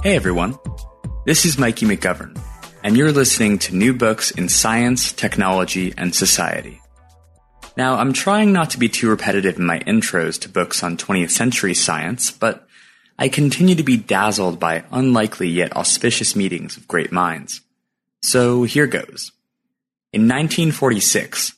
[0.00, 0.56] Hey everyone,
[1.26, 2.40] this is Mikey McGovern,
[2.84, 6.80] and you're listening to New Books in Science, Technology, and Society.
[7.76, 11.32] Now, I'm trying not to be too repetitive in my intros to books on 20th
[11.32, 12.64] century science, but
[13.18, 17.62] I continue to be dazzled by unlikely yet auspicious meetings of great minds.
[18.22, 19.32] So here goes.
[20.12, 21.54] In 1946,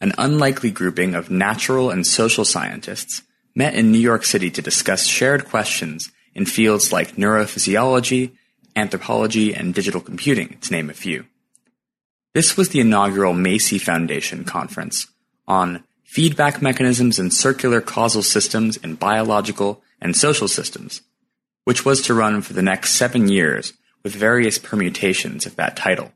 [0.00, 3.24] an unlikely grouping of natural and social scientists
[3.56, 8.32] met in New York City to discuss shared questions in fields like neurophysiology,
[8.76, 11.26] anthropology, and digital computing, to name a few.
[12.32, 15.08] This was the inaugural Macy Foundation conference
[15.48, 21.02] on feedback mechanisms and circular causal systems in biological and social systems,
[21.64, 23.72] which was to run for the next seven years
[24.02, 26.12] with various permutations of that title.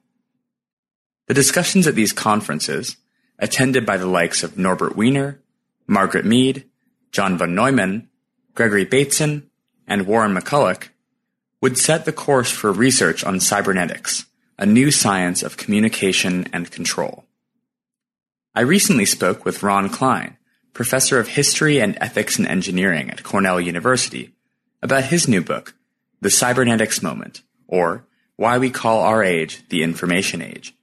[1.26, 2.96] The discussions at these conferences,
[3.38, 5.40] attended by the likes of Norbert Wiener,
[5.86, 6.64] Margaret Mead,
[7.12, 8.08] John von Neumann,
[8.54, 9.50] Gregory Bateson,
[9.86, 10.88] and Warren McCulloch,
[11.60, 14.26] would set the course for research on cybernetics,
[14.58, 17.24] a new science of communication and control.
[18.54, 20.36] I recently spoke with Ron Kline,
[20.74, 24.32] professor of history and ethics in engineering at Cornell University,
[24.82, 25.74] about his new book,
[26.20, 30.74] The Cybernetics Moment, or Why We Call Our Age the Information Age,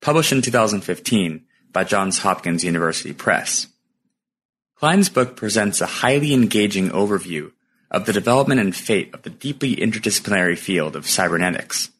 [0.00, 3.68] published in 2015 by Johns Hopkins University Press.
[4.76, 7.52] Kline's book presents a highly engaging overview
[7.94, 11.90] of the development and fate of the deeply interdisciplinary field of cybernetics,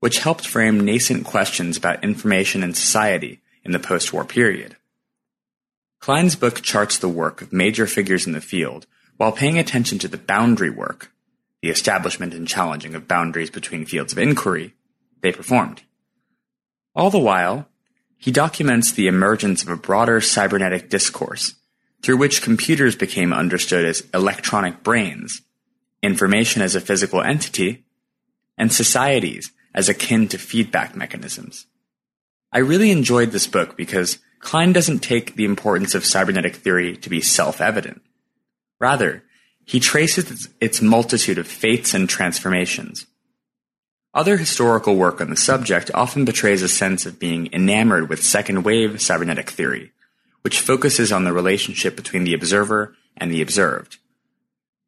[0.00, 4.74] which helped frame nascent questions about information and society in the post-war period.
[6.00, 8.86] Kline's book charts the work of major figures in the field
[9.18, 11.12] while paying attention to the boundary work,
[11.60, 14.74] the establishment and challenging of boundaries between fields of inquiry,
[15.20, 15.82] they performed.
[16.94, 17.68] All the while,
[18.16, 21.54] he documents the emergence of a broader cybernetic discourse
[22.04, 25.40] through which computers became understood as electronic brains,
[26.02, 27.82] information as a physical entity,
[28.58, 31.64] and societies as akin to feedback mechanisms.
[32.52, 37.08] I really enjoyed this book because Kline doesn't take the importance of cybernetic theory to
[37.08, 38.02] be self-evident.
[38.78, 39.24] Rather,
[39.64, 43.06] he traces its multitude of fates and transformations.
[44.12, 48.62] Other historical work on the subject often betrays a sense of being enamored with second
[48.62, 49.93] wave cybernetic theory,
[50.44, 53.96] which focuses on the relationship between the observer and the observed.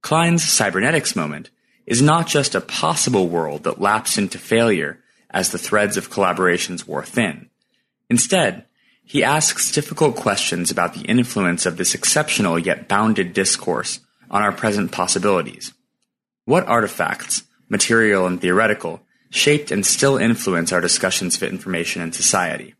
[0.03, 1.49] Kline's cybernetics moment
[1.87, 4.99] is not just a possible world that lapsed into failure
[5.31, 7.49] as the threads of collaborations wore thin.
[8.11, 8.67] Instead,
[9.03, 14.01] he asks difficult questions about the influence of this exceptional yet bounded discourse
[14.31, 15.73] on our present possibilities.
[16.45, 19.01] What artifacts, material and theoretical,
[19.31, 22.75] shaped and still influence our discussions of information and society?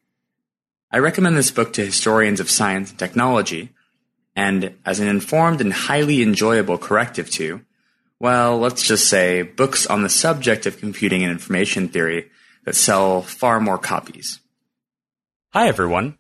[0.97, 3.69] I recommend this book to historians of science and technology,
[4.35, 7.61] and as an informed and highly enjoyable corrective to,
[8.19, 12.31] well, let's just say, books on the subject of computing and information theory
[12.65, 14.41] that sell far more copies.
[15.53, 16.17] Hi everyone.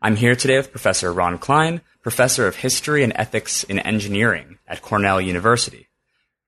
[0.00, 4.82] I'm here today with Professor Ron Kline, Professor of History and Ethics in Engineering at
[4.82, 5.88] Cornell University.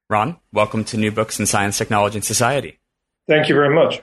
[0.08, 2.78] Ron, welcome to New Books in Science, Technology, and Society.
[3.26, 4.00] Thank you very much.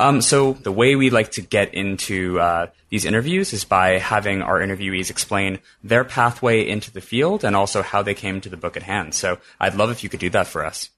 [0.00, 4.40] Um, so the way we like to get into uh, these interviews is by having
[4.40, 8.56] our interviewees explain their pathway into the field and also how they came to the
[8.56, 9.14] book at hand.
[9.14, 10.88] So I'd love if you could do that for us.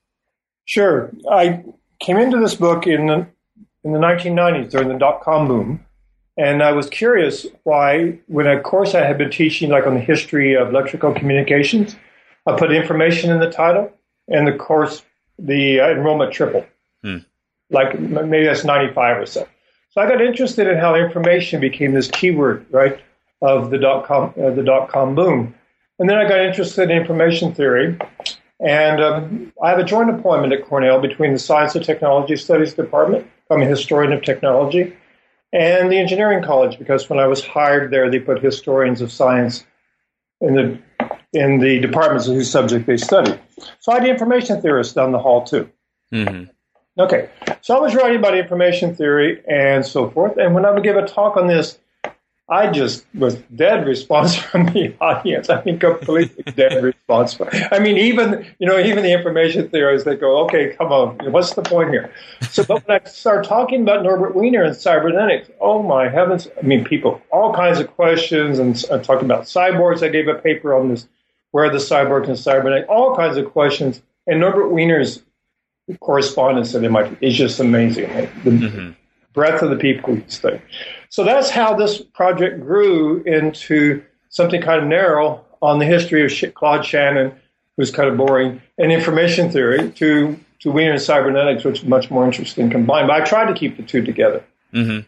[0.67, 1.11] Sure.
[1.29, 1.65] I
[1.99, 3.27] came into this book in the,
[3.83, 5.85] in the 1990s during the dot com boom.
[6.37, 10.01] And I was curious why, when a course I had been teaching, like on the
[10.01, 11.97] history of electrical communications,
[12.47, 13.93] I put information in the title,
[14.29, 15.03] and the course,
[15.41, 16.67] the uh, enrollment tripled.
[17.03, 17.19] Hmm
[17.73, 19.49] like maybe that's 95 or so.
[19.91, 22.99] So I got interested in how information became this keyword, right,
[23.43, 25.55] of the dot com uh, the dot com boom,
[25.99, 27.99] and then I got interested in information theory,
[28.61, 32.75] and um, I have a joint appointment at Cornell between the Science and Technology Studies
[32.75, 33.27] Department.
[33.51, 34.97] I'm a historian of technology,
[35.53, 39.67] and the Engineering College because when I was hired there, they put historians of science
[40.41, 40.79] in the
[41.35, 43.39] in the departments whose subject they study.
[43.81, 45.71] So I had information theorists down the hall too.
[46.13, 46.51] Mm-hmm.
[46.99, 47.31] Okay,
[47.63, 50.97] so I was writing about information theory and so forth, and when I would give
[50.97, 51.79] a talk on this,
[52.51, 55.49] I just was dead response from the audience.
[55.49, 57.39] I mean, completely dead response.
[57.71, 61.55] I mean, even you know, even the information theorists they go, "Okay, come on, what's
[61.55, 62.13] the point here?"
[62.51, 66.49] So, but when I start talking about Norbert Wiener and cybernetics, oh my heavens!
[66.59, 70.03] I mean, people, all kinds of questions, and uh, talking about cyborgs.
[70.03, 71.09] I gave a paper on this,
[71.53, 74.03] where are the cyborgs and cybernetics, all kinds of questions.
[74.27, 75.23] And Norbert Wiener's
[76.01, 78.09] correspondence that at MIT is just amazing.
[78.45, 78.91] The mm-hmm.
[79.33, 80.63] breadth of the people he studied.
[81.09, 86.55] So that's how this project grew into something kind of narrow on the history of
[86.55, 87.33] Claude Shannon,
[87.77, 92.11] who's kind of boring, and information theory to to Wiener and cybernetics, which is much
[92.11, 93.09] more interesting combined.
[93.09, 94.45] But I tried to keep the two together.
[94.73, 95.07] Mm-hmm.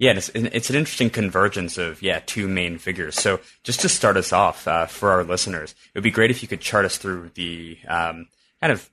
[0.00, 3.20] Yeah, it's, it's, an interesting convergence of yeah two main figures.
[3.20, 6.42] So just to start us off uh, for our listeners, it would be great if
[6.42, 8.28] you could chart us through the um,
[8.60, 8.88] kind of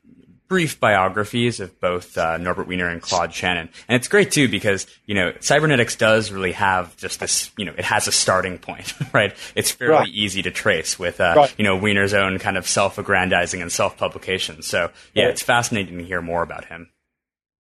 [0.47, 3.69] brief biographies of both uh, Norbert Wiener and Claude Shannon.
[3.87, 7.73] And it's great too because, you know, cybernetics does really have just this, you know,
[7.77, 9.35] it has a starting point, right?
[9.55, 10.07] It's fairly right.
[10.09, 11.55] easy to trace with, uh, right.
[11.57, 14.61] you know, Wiener's own kind of self-aggrandizing and self-publication.
[14.61, 15.31] So yeah, right.
[15.31, 16.89] it's fascinating to hear more about him.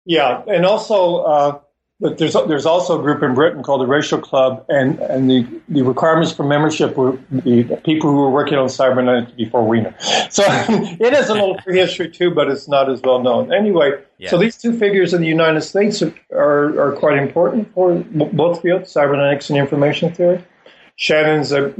[0.05, 0.43] Yeah.
[0.47, 1.59] And also, uh,
[1.99, 5.47] but there's there's also a group in Britain called the Ratio Club, and, and the,
[5.69, 9.95] the requirements for membership were the people who were working on cybernetics before Wiener.
[10.29, 13.53] So it has a little prehistory too, but it's not as well known.
[13.53, 14.29] Anyway, yeah.
[14.29, 17.95] so these two figures in the United States are, are, are quite important for
[18.33, 20.43] both fields, cybernetics and information theory.
[20.97, 21.73] Shannon's a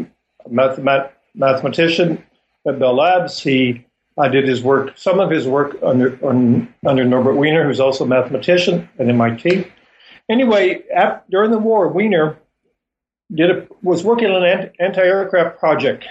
[0.50, 2.24] mathemat- mathematician
[2.66, 3.40] at Bell Labs.
[3.40, 3.86] He
[4.18, 8.06] I did his work, some of his work under on, under Norbert Wiener, who's also
[8.06, 9.70] a mathematician at MIT.
[10.30, 12.38] Anyway, after, during the war, Wiener
[13.34, 16.06] did a, was working on an anti-aircraft project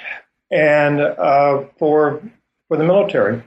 [0.50, 2.22] and uh, for
[2.68, 3.42] for the military,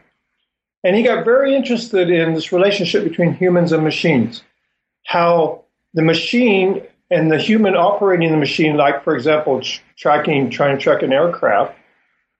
[0.84, 4.44] and he got very interested in this relationship between humans and machines,
[5.06, 9.62] how the machine and the human operating the machine, like for example,
[9.96, 11.74] tracking trying to track an aircraft,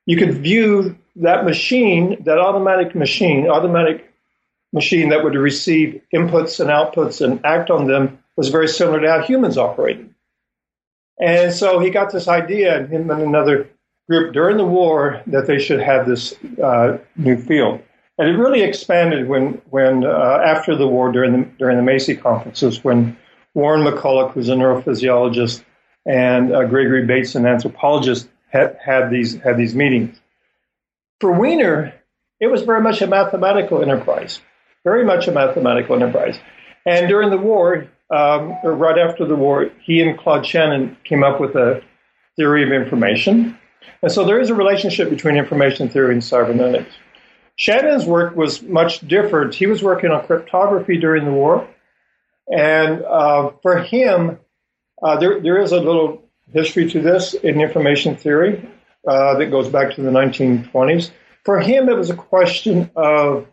[0.06, 4.14] you could view that machine, that automatic machine, automatic
[4.74, 9.10] machine that would receive inputs and outputs and act on them was very similar to
[9.10, 10.14] how humans operated.
[11.20, 13.70] And so he got this idea, and him and another
[14.08, 17.82] group during the war, that they should have this uh, new field.
[18.20, 22.16] And it really expanded when, when uh, after the war, during the during the Macy
[22.16, 23.18] conferences, when
[23.54, 25.64] Warren McCulloch, who's a neurophysiologist,
[26.06, 30.20] and uh, Gregory Bates, an anthropologist, had, had these had these meetings.
[31.20, 31.94] For Wiener,
[32.40, 34.40] it was very much a mathematical enterprise
[34.84, 36.40] very much a mathematical enterprise.
[36.86, 41.24] And during the war, um, or right after the war, he and Claude Shannon came
[41.24, 41.82] up with a
[42.36, 43.58] theory of information.
[44.02, 46.94] And so there is a relationship between information theory and cybernetics.
[47.56, 49.56] Shannon's work was much different.
[49.56, 51.68] He was working on cryptography during the war.
[52.48, 54.40] And uh, for him,
[55.02, 58.70] uh, there, there is a little history to this in information theory
[59.08, 61.12] uh, that goes back to the 1920s.
[61.44, 63.48] For him, it was a question of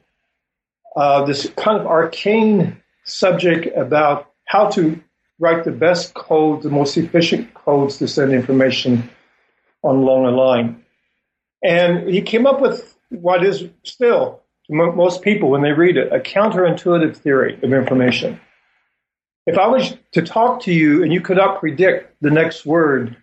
[0.97, 5.01] uh, this kind of arcane subject about how to
[5.39, 9.09] write the best code, the most efficient codes to send information
[9.83, 10.85] on along a line.
[11.63, 16.13] And he came up with what is still, to most people when they read it,
[16.13, 18.41] a counterintuitive theory of information.
[19.47, 23.17] If I was to talk to you and you could not predict the next word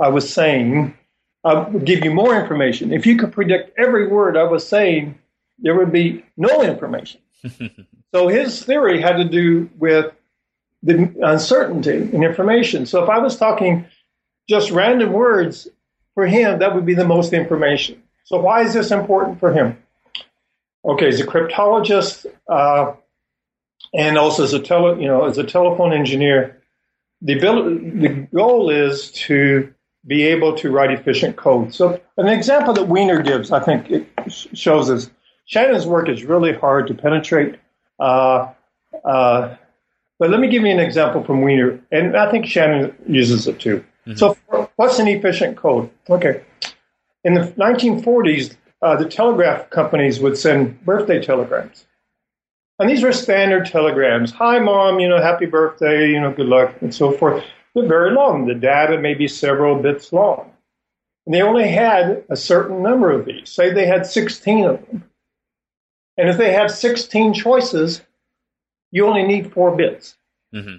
[0.00, 0.96] I was saying,
[1.44, 2.92] I would give you more information.
[2.92, 5.18] If you could predict every word I was saying,
[5.58, 7.20] there would be no information.
[8.14, 10.12] so his theory had to do with
[10.82, 12.86] the uncertainty in information.
[12.86, 13.86] So if I was talking
[14.48, 15.68] just random words,
[16.16, 18.02] for him, that would be the most information.
[18.24, 19.76] So why is this important for him?
[20.84, 22.94] Okay, as a cryptologist uh,
[23.94, 26.62] and also as a tele, you know, as a telephone engineer,
[27.20, 29.72] the ability, the goal is to
[30.06, 31.74] be able to write efficient code.
[31.74, 34.06] So an example that Wiener gives, I think, it
[34.54, 35.10] shows us
[35.46, 37.56] Shannon's work is really hard to penetrate.
[37.98, 38.52] Uh,
[39.04, 39.56] uh,
[40.18, 43.58] but let me give you an example from Wiener, and I think Shannon uses it
[43.60, 43.84] too.
[44.06, 44.16] Mm-hmm.
[44.16, 44.36] So,
[44.76, 45.90] what's an efficient code?
[46.08, 46.42] Okay.
[47.24, 51.86] In the 1940s, uh, the telegraph companies would send birthday telegrams.
[52.78, 54.32] And these were standard telegrams.
[54.32, 57.42] Hi, mom, you know, happy birthday, you know, good luck, and so forth.
[57.74, 58.46] They're very long.
[58.46, 60.52] The data may be several bits long.
[61.24, 63.48] And they only had a certain number of these.
[63.50, 65.04] Say they had 16 of them.
[66.16, 68.02] And if they have 16 choices,
[68.90, 70.16] you only need four bits
[70.54, 70.76] mm-hmm.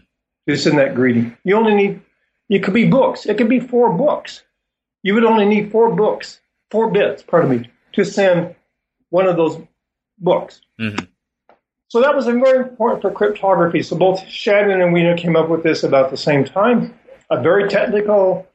[0.47, 1.37] to send that greeting.
[1.43, 2.01] You only need,
[2.49, 3.25] it could be books.
[3.25, 4.43] It could be four books.
[5.03, 6.41] You would only need four books,
[6.71, 8.55] four bits, pardon me, to send
[9.09, 9.61] one of those
[10.19, 10.61] books.
[10.79, 11.05] Mm-hmm.
[11.89, 13.81] So that was very important for cryptography.
[13.81, 16.93] So both Shannon and Wiener came up with this about the same time.
[17.29, 18.47] a very technical,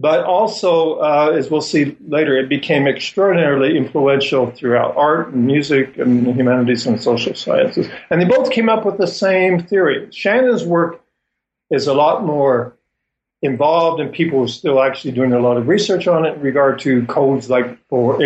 [0.00, 5.98] but also, uh, as we'll see later, it became extraordinarily influential throughout art and music
[5.98, 7.88] and the humanities and social sciences.
[8.08, 10.08] And they both came up with the same theory.
[10.12, 11.04] Shannon's work
[11.72, 12.76] is a lot more
[13.42, 16.78] involved, and people are still actually doing a lot of research on it in regard
[16.80, 18.22] to codes like for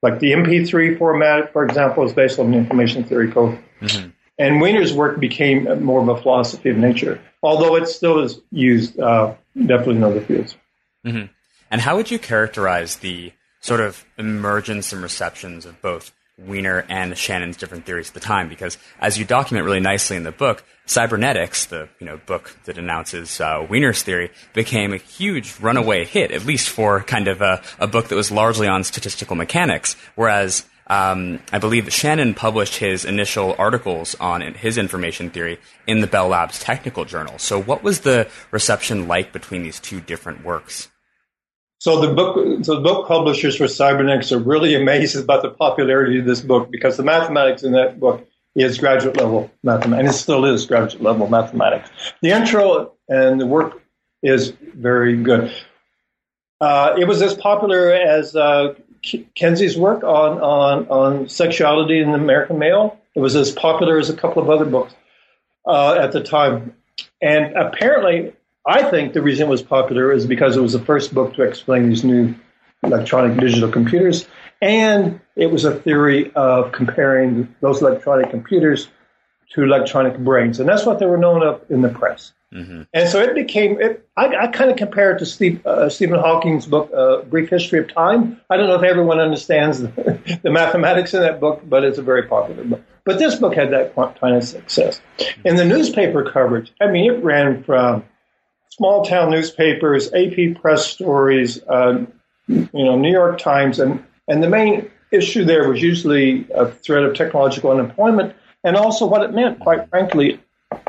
[0.00, 3.58] like the MP3 format, for example, is based on the information theory code.
[3.80, 4.10] Mm-hmm.
[4.38, 9.00] And Wiener's work became more of a philosophy of nature, although it still is used
[9.00, 10.56] uh, definitely in other fields.
[11.08, 11.32] Mm-hmm.
[11.70, 17.18] And how would you characterize the sort of emergence and receptions of both Wiener and
[17.18, 18.48] Shannon's different theories at the time?
[18.48, 22.78] Because as you document really nicely in the book, Cybernetics, the you know book that
[22.78, 27.62] announces uh, Wiener's theory, became a huge runaway hit, at least for kind of a,
[27.78, 33.04] a book that was largely on statistical mechanics, whereas um, I believe Shannon published his
[33.04, 37.38] initial articles on his information theory in the Bell Labs Technical Journal.
[37.38, 40.88] So, what was the reception like between these two different works?
[41.78, 46.18] So the book, so the book publishers for Cybernetics are really amazed about the popularity
[46.18, 50.18] of this book because the mathematics in that book is graduate level mathematics, and it
[50.18, 51.88] still is graduate level mathematics.
[52.20, 53.80] The intro and the work
[54.22, 55.52] is very good.
[56.60, 58.74] Uh, it was as popular as uh,
[59.36, 62.98] Kinsey's work on, on, on sexuality in the American male.
[63.14, 64.94] It was as popular as a couple of other books
[65.64, 66.74] uh, at the time.
[67.22, 68.32] And apparently,
[68.68, 71.42] I think the reason it was popular is because it was the first book to
[71.42, 72.34] explain these new
[72.82, 74.28] electronic digital computers.
[74.60, 78.88] And it was a theory of comparing those electronic computers
[79.54, 80.60] to electronic brains.
[80.60, 82.32] And that's what they were known of in the press.
[82.52, 82.82] Mm-hmm.
[82.92, 86.18] And so it became, it, I, I kind of compare it to Steve, uh, Stephen
[86.18, 88.40] Hawking's book, uh, Brief History of Time.
[88.50, 92.02] I don't know if everyone understands the, the, mathematics in that book, but it's a
[92.02, 92.82] very popular book.
[93.04, 95.00] But this book had that kind of success.
[95.44, 98.04] In the newspaper coverage, I mean, it ran from
[98.78, 102.06] small town newspapers, AP press stories, uh,
[102.46, 107.02] you know, New York Times, and, and the main issue there was usually a threat
[107.02, 110.40] of technological unemployment and also what it meant, quite frankly,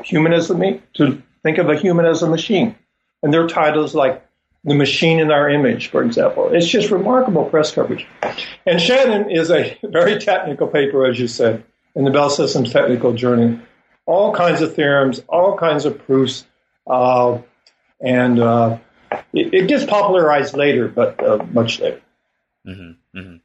[0.03, 0.62] humanism
[0.93, 2.75] to Think of a human as a machine.
[3.24, 4.25] And there are titles like
[4.65, 6.50] The Machine in Our Image, for example.
[6.53, 8.05] It's just remarkable press coverage.
[8.65, 11.63] And Shannon is a very technical paper, as you said,
[11.96, 13.60] in the Bell Systems Technical Journal.
[14.05, 16.46] All kinds of theorems, all kinds of proofs.
[16.86, 17.39] Uh,
[18.01, 18.77] and uh,
[19.34, 22.01] it, it, gets popularized later, but uh, much later.
[22.68, 23.36] Mm-hmm, mm-hmm.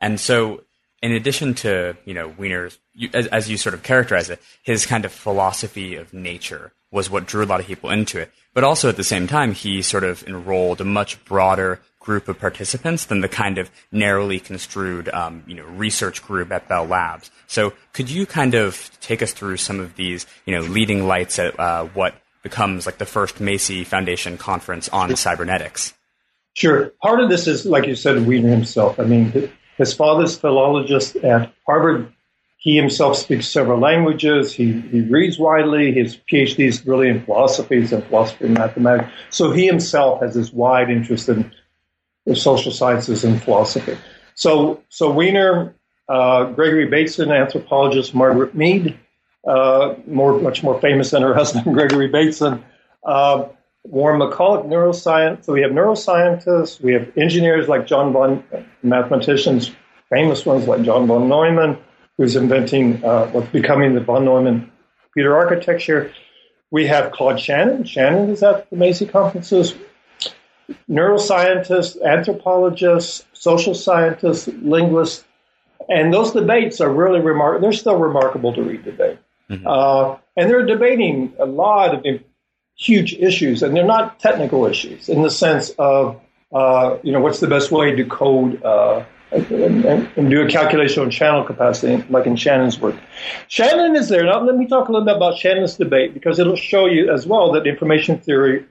[0.00, 0.64] And so
[1.04, 2.78] in addition to you know Wiener's,
[3.12, 7.26] as, as, you sort of characterize it, his kind of philosophy of nature was what
[7.26, 8.32] drew a lot of people into it.
[8.54, 12.38] But also at the same time, he sort of enrolled a much broader group of
[12.38, 17.30] participants than the kind of narrowly construed um, you know research group at Bell Labs.
[17.46, 21.38] So could you kind of take us through some of these you know leading lights
[21.38, 22.14] at uh, what
[22.44, 25.94] becomes like the first Macy Foundation conference on cybernetics?
[26.54, 26.90] Sure.
[27.02, 29.00] Part of this is, like you said, Wiener himself.
[29.00, 32.12] I mean, his father's philologist at Harvard.
[32.58, 34.52] He himself speaks several languages.
[34.52, 35.92] He, he reads widely.
[35.92, 39.10] His PhD is really in philosophy, and philosophy and mathematics.
[39.30, 41.52] So he himself has this wide interest in
[42.24, 43.98] the social sciences and philosophy.
[44.34, 45.74] So, so Wiener,
[46.08, 48.98] uh, Gregory Bateson, anthropologist Margaret Mead,
[49.46, 52.64] uh, more, much more famous than her husband, Gregory Bateson,
[53.04, 53.46] uh,
[53.84, 55.44] Warren McCulloch, neuroscience.
[55.44, 58.44] So we have neuroscientists, we have engineers like John von,
[58.82, 59.70] mathematicians,
[60.08, 61.78] famous ones like John von Neumann,
[62.16, 64.70] who's inventing uh, what's becoming the von Neumann
[65.02, 66.12] computer architecture.
[66.70, 67.84] We have Claude Shannon.
[67.84, 69.74] Shannon is at the Macy conferences.
[70.88, 75.24] Neuroscientists, anthropologists, social scientists, linguists,
[75.88, 77.62] and those debates are really remarkable.
[77.62, 79.18] They're still remarkable to read today.
[79.50, 79.66] Mm-hmm.
[79.66, 82.20] Uh, and they're debating a lot of
[82.76, 86.20] huge issues, and they're not technical issues in the sense of
[86.52, 89.84] uh, you know what's the best way to code uh, and,
[90.16, 92.94] and, do a calculation on channel capacity, like in Shannon's work.
[93.48, 94.24] Shannon is there.
[94.24, 97.26] Now let me talk a little bit about Shannon's debate because it'll show you as
[97.26, 98.64] well that information theory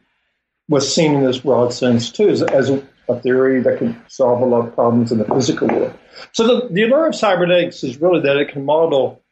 [0.69, 2.83] was seen in this broad sense too, as, as a,
[3.21, 5.93] theory that can solve a lot of problems in the physical world.
[6.31, 9.22] So the, the allure of cybernetics is really that it can model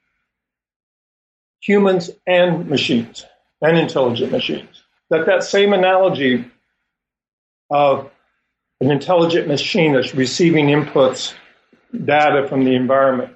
[1.61, 3.25] humans and machines
[3.61, 4.83] and intelligent machines.
[5.09, 6.45] That that same analogy
[7.69, 8.09] of
[8.81, 11.33] an intelligent machine that's receiving inputs,
[12.05, 13.33] data from the environment,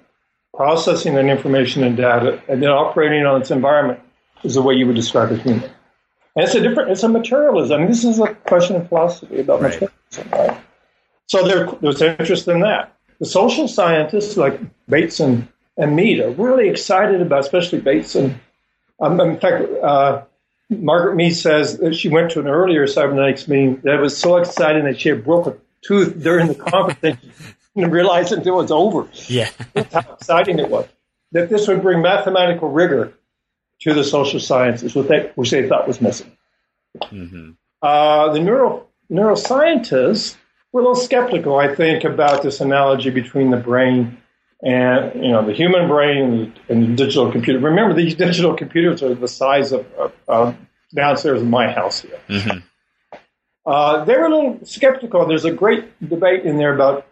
[0.53, 3.99] processing that information and data, and then operating on its environment
[4.43, 5.69] is the way you would describe a human.
[6.35, 7.87] And it's a different, it's a materialism.
[7.87, 9.79] This is a question of philosophy about right.
[9.79, 10.61] materialism, right?
[11.27, 12.93] So there, there's interest in that.
[13.19, 18.39] The social scientists like Bateson and Mead are really excited about, especially Bateson,
[18.99, 20.23] um, in fact, uh,
[20.69, 24.85] Margaret Mead says that she went to an earlier cybernetics meeting that was so exciting
[24.85, 27.19] that she had broke a tooth during the conference
[27.75, 29.07] and realized until it was over.
[29.27, 29.49] Yeah.
[29.73, 30.87] That's how exciting it was.
[31.33, 33.13] That this would bring mathematical rigor
[33.81, 36.31] to the social sciences, which they, which they thought was missing.
[37.03, 37.51] Mm-hmm.
[37.81, 40.35] Uh, the neuro, neuroscientists
[40.71, 44.17] were a little skeptical, I think, about this analogy between the brain
[44.65, 47.59] and you know the human brain and the, and the digital computer.
[47.59, 49.85] Remember, these digital computers are the size of
[50.27, 50.53] uh,
[50.93, 52.19] downstairs in my house here.
[52.27, 52.59] Mm-hmm.
[53.65, 55.25] Uh, they were a little skeptical.
[55.25, 57.07] There's a great debate in there about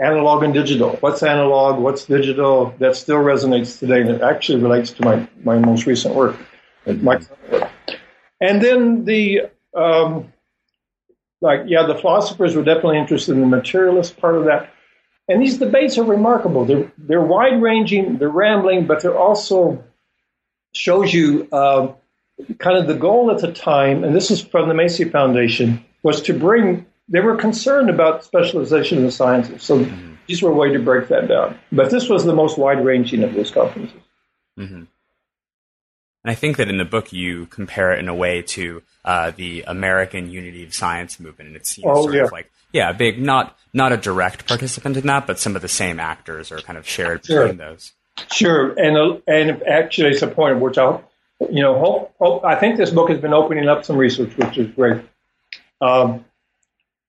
[0.00, 0.96] analog and digital.
[0.96, 1.78] What's analog?
[1.78, 2.74] What's digital?
[2.78, 6.36] That still resonates today, and it actually relates to my, my most recent work,
[6.86, 7.70] my work.
[8.40, 10.32] And then the um,
[11.40, 14.70] like, yeah, the philosophers were definitely interested in the materialist part of that.
[15.28, 16.64] And these debates are remarkable.
[16.64, 19.82] They're they're wide ranging, they're rambling, but they're also
[20.72, 21.92] shows you uh,
[22.58, 24.04] kind of the goal at the time.
[24.04, 28.98] And this is from the Macy Foundation was to bring they were concerned about specialization
[28.98, 29.62] in the sciences.
[29.62, 30.14] So mm-hmm.
[30.26, 31.58] these were a way to break that down.
[31.72, 34.00] But this was the most wide ranging of those conferences.
[34.58, 34.84] Mm-hmm.
[36.26, 39.30] And I think that in the book you compare it in a way to uh,
[39.30, 42.24] the American Unity of Science movement, and it seems oh, sort yeah.
[42.24, 45.68] of like yeah, big not not a direct participant in that, but some of the
[45.68, 47.42] same actors are kind of shared sure.
[47.42, 47.92] between those.
[48.32, 51.08] Sure, and uh, and actually, it's a point which I'll
[51.40, 54.58] you know, hope, hope I think this book has been opening up some research, which
[54.58, 55.02] is great.
[55.80, 56.24] Um,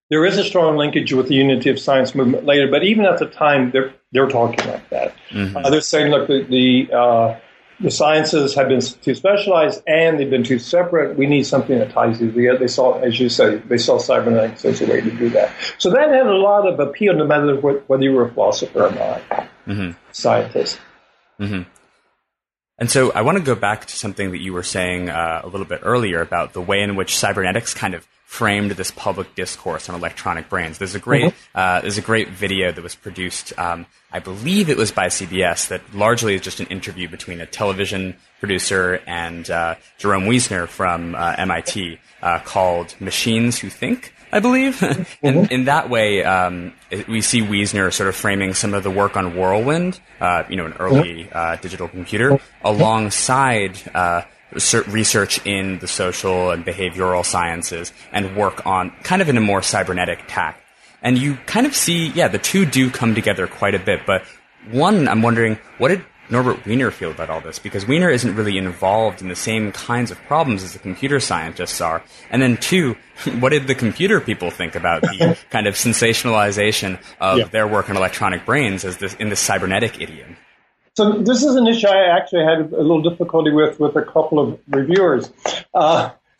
[0.09, 3.19] there is a strong linkage with the unity of science movement later, but even at
[3.19, 5.15] the time, they're they're talking like that.
[5.29, 5.57] Mm-hmm.
[5.57, 7.39] Uh, they're saying, look, the the, uh,
[7.79, 11.17] the, sciences have been too specialized and they've been too separate.
[11.17, 12.59] We need something that ties these together.
[12.59, 15.53] They saw, as you said, they saw cybernetics as a way to do that.
[15.77, 18.91] So that had a lot of appeal, no matter whether you were a philosopher or
[18.91, 19.21] not,
[19.67, 19.91] mm-hmm.
[20.11, 20.79] scientist.
[21.39, 21.69] Mm-hmm.
[22.79, 25.47] And so I want to go back to something that you were saying uh, a
[25.47, 29.89] little bit earlier about the way in which cybernetics kind of framed this public discourse
[29.89, 30.77] on electronic brains.
[30.77, 31.57] There's a great mm-hmm.
[31.57, 33.57] uh, there's a great video that was produced.
[33.57, 37.45] Um, I believe it was by CBS that largely is just an interview between a
[37.45, 44.39] television producer and uh, Jerome Wiesner from uh, MIT uh, called "Machines Who Think." I
[44.39, 44.81] believe.
[44.83, 45.51] and mm-hmm.
[45.51, 46.73] in that way, um,
[47.07, 50.65] we see Wiesner sort of framing some of the work on Whirlwind, uh, you know,
[50.65, 51.37] an early mm-hmm.
[51.37, 52.67] uh, digital computer, mm-hmm.
[52.67, 59.37] alongside uh, research in the social and behavioral sciences and work on kind of in
[59.37, 60.61] a more cybernetic tack.
[61.01, 64.05] And you kind of see, yeah, the two do come together quite a bit.
[64.05, 64.23] But
[64.71, 67.59] one, I'm wondering, what did Norbert Wiener feel about all this?
[67.59, 71.79] Because Wiener isn't really involved in the same kinds of problems as the computer scientists
[71.81, 72.03] are.
[72.29, 72.95] And then two,
[73.39, 77.45] what did the computer people think about the kind of sensationalization of yeah.
[77.45, 80.37] their work on electronic brains as this in this cybernetic idiom?
[80.95, 84.39] So this is an issue I actually had a little difficulty with with a couple
[84.39, 85.31] of reviewers.
[85.71, 86.09] Uh,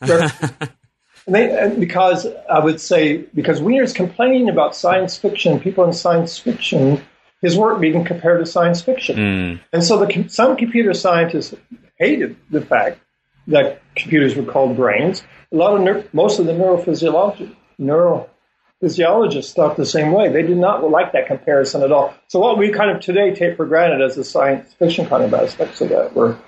[1.28, 7.00] they, because I would say because Wiener's complaining about science fiction, people in science fiction,
[7.40, 9.60] his work being compared to science fiction, mm.
[9.72, 11.54] and so the, some computer scientists
[11.98, 13.00] hated the fact
[13.46, 15.22] that computers were called brains.
[15.52, 18.28] A lot of most of the neurophysiology, neuro
[18.80, 20.28] physiologists thought the same way.
[20.28, 22.14] They did not like that comparison at all.
[22.28, 25.34] So what we kind of today take for granted as the science fiction kind of
[25.34, 26.38] aspects of that were,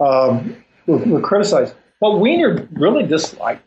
[0.00, 1.74] um, were, were criticized.
[1.98, 3.64] What Wiener really disliked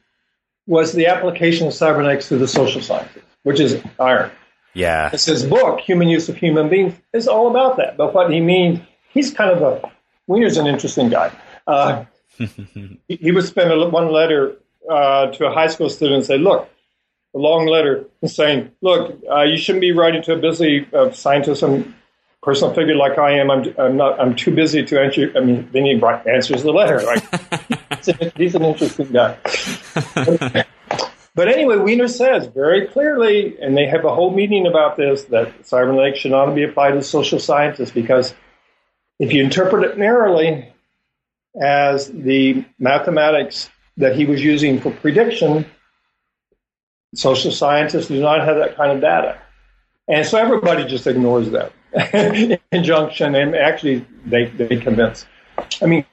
[0.66, 4.32] was the application of cybernetics to the social sciences, which is iron.
[4.78, 5.10] Yeah.
[5.12, 7.98] It's his book, Human Use of Human Beings, is all about that.
[7.98, 9.92] But what he means, he's kind of a,
[10.28, 11.32] Wiener's an interesting guy.
[11.66, 12.06] Uh,
[13.08, 14.56] he, would spend a, one letter
[14.88, 16.70] uh, to a high school student and say, look,
[17.34, 21.62] a long letter saying, "Look, uh, you shouldn't be writing to a busy uh, scientist
[21.62, 21.94] and
[22.42, 23.52] personal figure like I am.
[23.52, 24.20] I'm, I'm not.
[24.20, 25.32] I'm too busy to answer.
[25.36, 26.98] I mean, then he answers the letter.
[27.06, 28.34] Right?
[28.38, 29.38] he's an interesting guy."
[31.38, 35.67] But anyway, Wiener says very clearly, and they have a whole meeting about this, that
[35.67, 38.34] cybernetics should not be applied to social scientists because
[39.19, 40.73] if you interpret it narrowly
[41.62, 45.65] as the mathematics that he was using for prediction,
[47.15, 49.39] Social scientists do not have that kind of data.
[50.08, 51.71] And so everybody just ignores that
[52.71, 53.36] injunction.
[53.36, 55.26] And actually, they, they convince,
[55.82, 56.06] I mean,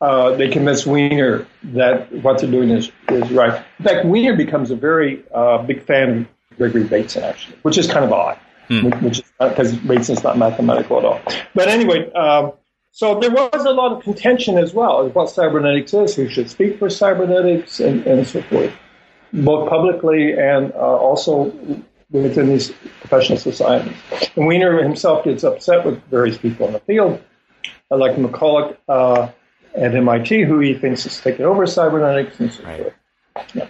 [0.00, 3.64] uh, they convince Wiener that what they're doing is, is right.
[3.78, 7.86] In fact, Wiener becomes a very uh, big fan of Gregory Bateson, actually, which is
[7.86, 8.88] kind of odd, hmm.
[9.04, 11.20] which is because Bateson's not mathematical at all.
[11.54, 12.52] But anyway, um,
[12.92, 16.50] so there was a lot of contention as well as what cybernetics is, who should
[16.50, 18.72] speak for cybernetics, and, and so forth
[19.32, 21.52] both publicly and uh, also
[22.10, 23.96] within these professional societies.
[24.36, 27.22] And Wiener himself gets upset with various people in the field,
[27.90, 29.28] like McCulloch, uh,
[29.76, 32.80] at MIT who he thinks is taking over cybernetics and so right.
[33.34, 33.54] forth.
[33.54, 33.68] Yeah.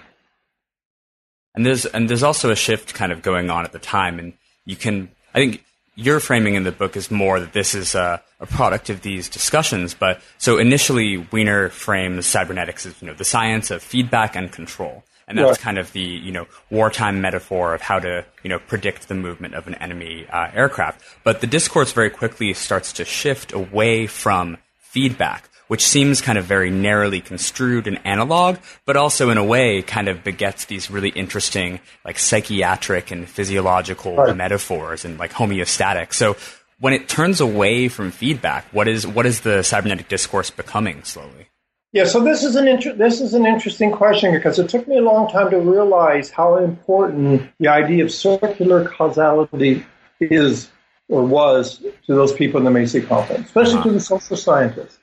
[1.54, 4.34] And there's and there's also a shift kind of going on at the time, and
[4.64, 5.64] you can I think
[5.94, 9.30] your framing in the book is more that this is a, a, product of these
[9.30, 9.94] discussions.
[9.94, 15.02] But so initially, Wiener frames cybernetics as you know the science of feedback and control,
[15.26, 19.08] and that's kind of the you know wartime metaphor of how to you know predict
[19.08, 21.02] the movement of an enemy uh, aircraft.
[21.24, 26.44] But the discourse very quickly starts to shift away from feedback which seems kind of
[26.44, 31.10] very narrowly construed and analog, but also in a way kind of begets these really
[31.10, 34.36] interesting like psychiatric and physiological right.
[34.36, 36.12] metaphors and like homeostatic.
[36.12, 36.36] So
[36.78, 41.48] when it turns away from feedback, what is what is the cybernetic discourse becoming slowly?
[41.92, 44.98] Yeah, so this is an inter- this is an interesting question because it took me
[44.98, 49.84] a long time to realize how important the idea of circular causality
[50.20, 50.68] is
[51.08, 53.84] or was to those people in the Macy conference, especially uh-huh.
[53.84, 54.98] to the social scientists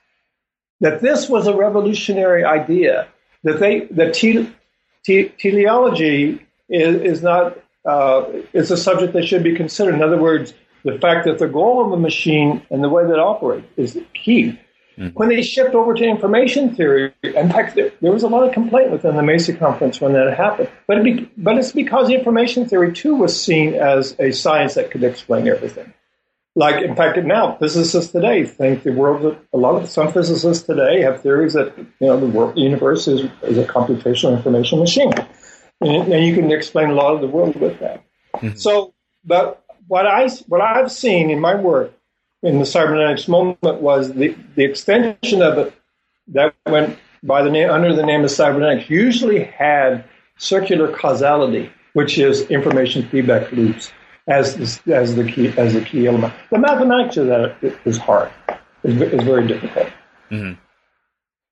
[0.81, 3.07] that this was a revolutionary idea,
[3.43, 4.49] that they that te-
[5.03, 9.95] te- teleology is, is not uh, is a subject that should be considered.
[9.95, 13.13] In other words, the fact that the goal of a machine and the way that
[13.13, 14.59] it operates is key.
[14.97, 15.07] Mm-hmm.
[15.15, 18.53] When they shift over to information theory, in fact, there, there, was a lot of
[18.53, 20.69] complaint within the Macy conference when that happened.
[20.87, 24.91] But, it be, but it's because information theory, too, was seen as a science that
[24.91, 25.93] could explain everything
[26.55, 30.65] like in fact now physicists today think the world that a lot of some physicists
[30.65, 35.13] today have theories that you know the world universe is, is a computational information machine.
[35.81, 38.03] And, and, you can explain a lot of the world with that.
[38.35, 38.55] Mm-hmm.
[38.55, 38.93] so
[39.25, 41.93] but what i what i've seen in my work
[42.41, 45.73] in the cybernetics moment was the, the extension of it
[46.27, 50.03] that went by the name under the name of cybernetics usually had
[50.37, 53.91] circular causality which is information feedback loops
[54.27, 56.33] as the, as the key as the key element.
[56.49, 58.31] The mathematics of that is hard.
[58.83, 59.87] is, is very difficult.
[60.31, 60.59] Mm-hmm.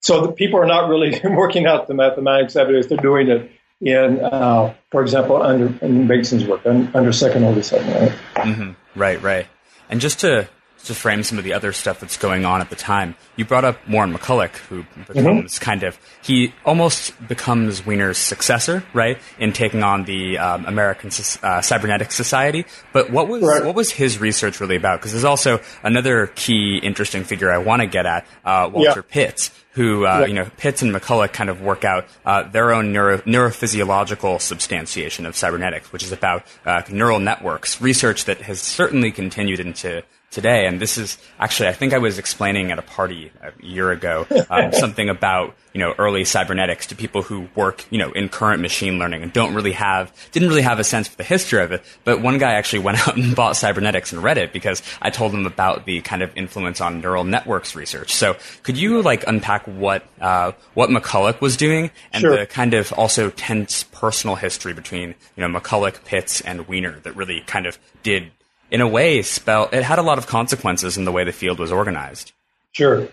[0.01, 2.89] So the people are not really working out the mathematics of it.
[2.89, 7.99] They're doing it in, uh, for example, under in Bateson's work under second order segment.
[7.99, 8.45] Right?
[8.45, 8.99] Mm-hmm.
[8.99, 9.47] right, right.
[9.89, 10.47] And just to
[10.85, 13.15] to frame some of the other stuff that's going on at the time.
[13.35, 15.63] You brought up Warren McCulloch, who becomes mm-hmm.
[15.63, 21.09] kind of he almost becomes Wiener's successor, right, in taking on the um, American
[21.43, 22.65] uh, Cybernetic Society.
[22.93, 23.65] But what was right.
[23.65, 24.99] what was his research really about?
[24.99, 29.13] Because there's also another key interesting figure I want to get at, uh, Walter yeah.
[29.13, 29.51] Pitts.
[29.75, 30.25] Who uh, yeah.
[30.25, 35.25] you know Pitts and McCulloch kind of work out uh, their own neuro- neurophysiological substantiation
[35.25, 40.65] of cybernetics, which is about uh, neural networks, research that has certainly continued into today.
[40.65, 44.25] And this is actually, I think I was explaining at a party a year ago
[44.49, 48.61] um, something about you know early cybernetics to people who work you know in current
[48.61, 51.71] machine learning and don't really have didn't really have a sense for the history of
[51.71, 51.83] it.
[52.03, 55.33] But one guy actually went out and bought cybernetics and read it because I told
[55.33, 58.13] him about the kind of influence on neural networks research.
[58.13, 62.37] So could you like unpack what uh, what McCulloch was doing and sure.
[62.37, 67.15] the kind of also tense personal history between you know McCulloch, Pitts, and Wiener that
[67.15, 68.31] really kind of did
[68.71, 71.59] in a way, spell it had a lot of consequences in the way the field
[71.59, 72.31] was organized.
[72.71, 73.07] Sure.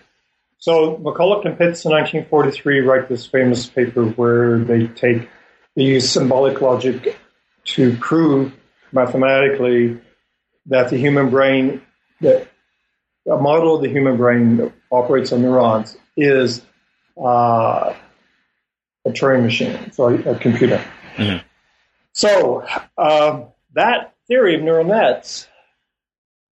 [0.57, 5.29] So McCulloch and Pitts in 1943 write this famous paper where they take
[5.75, 7.17] they use symbolic logic
[7.65, 8.53] to prove
[8.91, 9.99] mathematically
[10.65, 11.81] that the human brain
[12.21, 12.49] that
[13.29, 16.61] a model of the human brain that operates on neurons is
[17.17, 17.93] uh,
[19.05, 20.83] a Turing machine, so a, computer.
[21.15, 21.45] Mm-hmm.
[22.13, 22.65] So
[22.97, 23.43] uh,
[23.73, 25.47] that theory of neural nets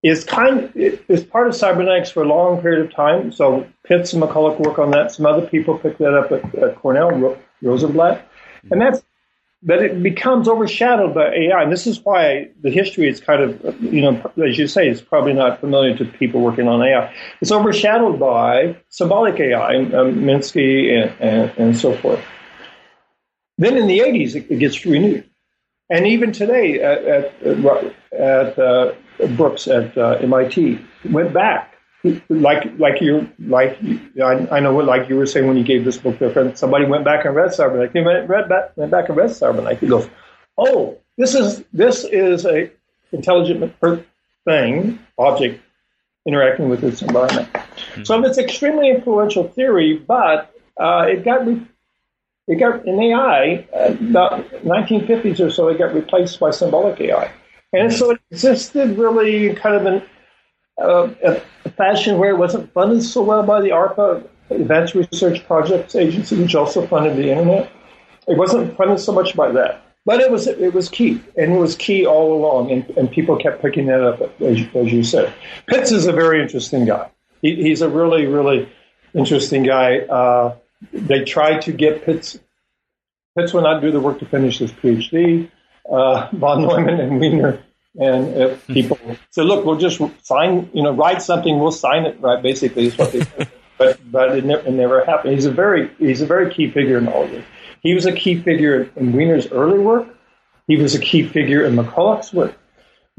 [0.02, 3.32] is kind is part of cybernetics for a long period of time.
[3.32, 5.12] So Pitts and McCulloch work on that.
[5.12, 8.28] Some other people pick that up at, at Cornell, Rosenblatt,
[8.70, 9.02] and that's
[9.62, 11.62] that it becomes overshadowed by AI.
[11.62, 15.00] And this is why the history is kind of, you know, as you say, it's
[15.00, 17.12] probably not familiar to people working on AI.
[17.40, 22.20] It's overshadowed by symbolic AI, um, Minsky and, and, and so forth.
[23.56, 25.27] Then in the 80s, it, it gets renewed.
[25.90, 28.92] And even today at, at, at uh,
[29.36, 30.78] Brooks at uh, MIT
[31.10, 31.74] went back,
[32.28, 33.76] like like you like
[34.22, 36.32] I, I, know what like you were saying when you gave this book to a
[36.32, 36.56] friend.
[36.56, 37.92] Somebody went back and read Cybernetics.
[37.92, 39.80] He went, read back, went back and read Cybernetics.
[39.80, 40.08] He goes,
[40.56, 42.70] "Oh, this is this is a
[43.10, 43.74] intelligent
[44.44, 45.60] thing object
[46.24, 48.04] interacting with its environment." Mm-hmm.
[48.04, 51.66] So it's extremely influential theory, but uh, it got re-
[52.48, 55.68] it got in AI uh, about 1950s or so.
[55.68, 57.30] It got replaced by symbolic AI,
[57.72, 60.02] and so it existed really kind of in
[60.82, 65.94] uh, a fashion where it wasn't funded so well by the ARPA Advanced Research Projects
[65.94, 67.70] Agency, which also funded the internet.
[68.26, 71.58] It wasn't funded so much by that, but it was it was key, and it
[71.58, 75.32] was key all along, and, and people kept picking that up, as, as you said.
[75.66, 77.10] Pitts is a very interesting guy.
[77.42, 78.68] He, he's a really really
[79.14, 79.98] interesting guy.
[79.98, 80.56] Uh,
[80.92, 82.38] they tried to get Pitts.
[83.36, 85.50] Pitts would not do the work to finish his PhD.
[85.90, 87.64] Uh, von Neumann and Wiener
[87.98, 88.98] and uh, people
[89.30, 90.70] said, "Look, we'll just sign.
[90.72, 91.58] You know, write something.
[91.58, 92.42] We'll sign it." Right?
[92.42, 93.50] Basically, is what they said.
[93.78, 95.34] but but it, ne- it never happened.
[95.34, 97.44] He's a very he's a very key figure in all of this.
[97.82, 100.06] He was a key figure in Wiener's early work.
[100.66, 102.56] He was a key figure in McCulloch's work.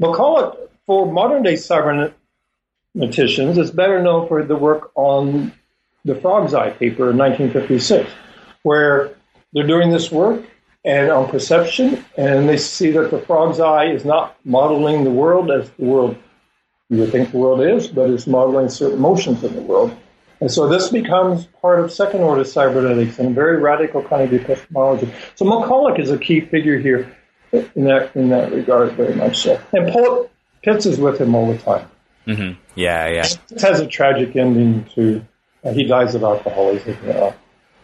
[0.00, 5.52] McCulloch, for modern day cyberneticians, is better known for the work on
[6.04, 8.10] the Frog's Eye paper in 1956,
[8.62, 9.14] where
[9.52, 10.44] they're doing this work
[10.84, 15.50] and on perception, and they see that the frog's eye is not modeling the world
[15.50, 16.16] as the world
[16.88, 19.94] you would think the world is, but it's modeling certain motions in the world.
[20.40, 24.32] And so this becomes part of second order cybernetics and a very radical kind of
[24.32, 25.12] epistemology.
[25.34, 27.14] So McCulloch is a key figure here
[27.52, 29.60] in that in that regard, very much so.
[29.72, 30.30] And Paul
[30.62, 31.90] Pitts is with him all the time.
[32.26, 32.60] Mm-hmm.
[32.74, 33.26] Yeah, yeah.
[33.50, 35.24] It has a tragic ending too.
[35.64, 37.32] Uh, he dies of alcoholism uh,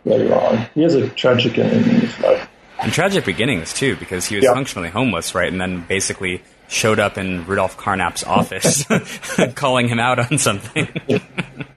[0.05, 0.67] later on.
[0.75, 2.49] He has a tragic ending in his life.
[2.81, 4.53] And tragic beginnings too, because he was Yeah.
[4.55, 5.51] functionally homeless, right?
[5.51, 8.85] And then basically showed up in Rudolf Carnap's office,
[9.55, 10.89] calling him out on something.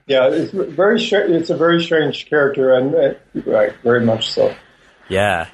[0.06, 3.14] Yeah, it's very it's a very strange character, and uh,
[3.48, 4.52] right, very much so.
[5.08, 5.46] yeah.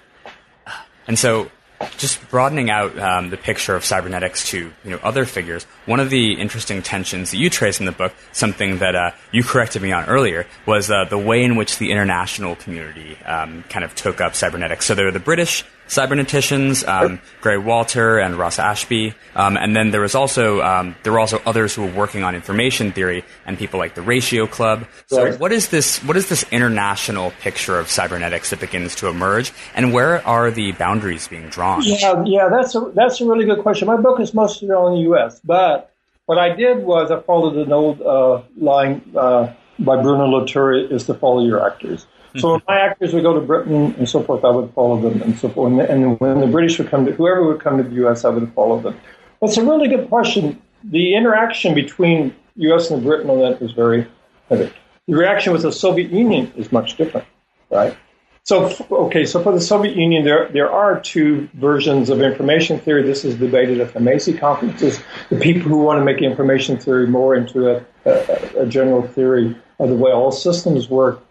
[1.06, 1.50] And so,
[1.96, 5.64] just broadening out um, the picture of cybernetics to you know other figures.
[5.86, 9.42] One of the interesting tensions that you trace in the book, something that uh, you
[9.42, 13.84] corrected me on earlier, was uh, the way in which the international community um, kind
[13.84, 14.86] of took up cybernetics.
[14.86, 19.90] So there were the British cyberneticians, um, Gray Walter and Ross Ashby, um, and then
[19.90, 23.58] there was also um, there were also others who were working on information theory and
[23.58, 24.86] people like the Ratio Club.
[25.06, 26.02] So what is this?
[26.02, 30.72] What is this international picture of cybernetics that begins to emerge, and where are the
[30.72, 31.82] boundaries being drawn?
[31.82, 33.86] Yeah, yeah, that's a that's a really good question.
[33.86, 35.92] My book is mostly on the U.S., but
[36.26, 41.04] what I did was I followed an old uh, line uh, by Bruno Latour: "Is
[41.04, 42.06] to follow your actors."
[42.38, 45.22] So when my actors would go to Britain and so forth, I would follow them
[45.22, 45.72] and so forth.
[45.88, 48.52] And, when the British would come to whoever would come to the U.S., I would
[48.52, 48.98] follow them.
[49.40, 50.60] That's a really good question.
[50.84, 52.90] The interaction between U.S.
[52.90, 54.06] and Britain on that is very
[54.48, 54.72] heavy.
[55.06, 57.26] The reaction with the Soviet Union is much different,
[57.70, 57.96] right?
[58.44, 63.02] So, okay, so for the Soviet Union, there, there are two versions of information theory.
[63.02, 65.00] This is debated at the Macy conferences.
[65.30, 69.56] The people who want to make information theory more into a, a, a general theory
[69.80, 71.25] of the way all systems work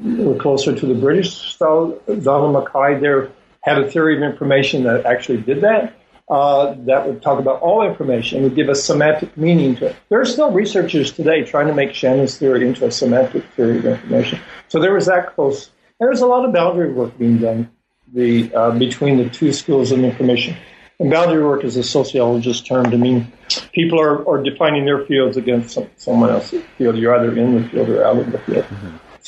[0.00, 1.98] were closer to the British style.
[2.22, 3.30] Donald Mackay there
[3.62, 5.96] had a theory of information that actually did that.
[6.28, 9.96] Uh, that would talk about all information, would give a semantic meaning to it.
[10.10, 13.86] There are still researchers today trying to make Shannon's theory into a semantic theory of
[13.86, 14.38] information.
[14.68, 15.70] So there was that close.
[15.98, 17.68] And there's a lot of boundary work being done
[18.14, 20.56] the, uh, between the two schools of information.
[21.00, 23.32] And boundary work is a sociologist term to mean
[23.72, 26.96] people are, are defining their fields against some, someone else's field.
[26.96, 28.66] You're either in the field or out of the field.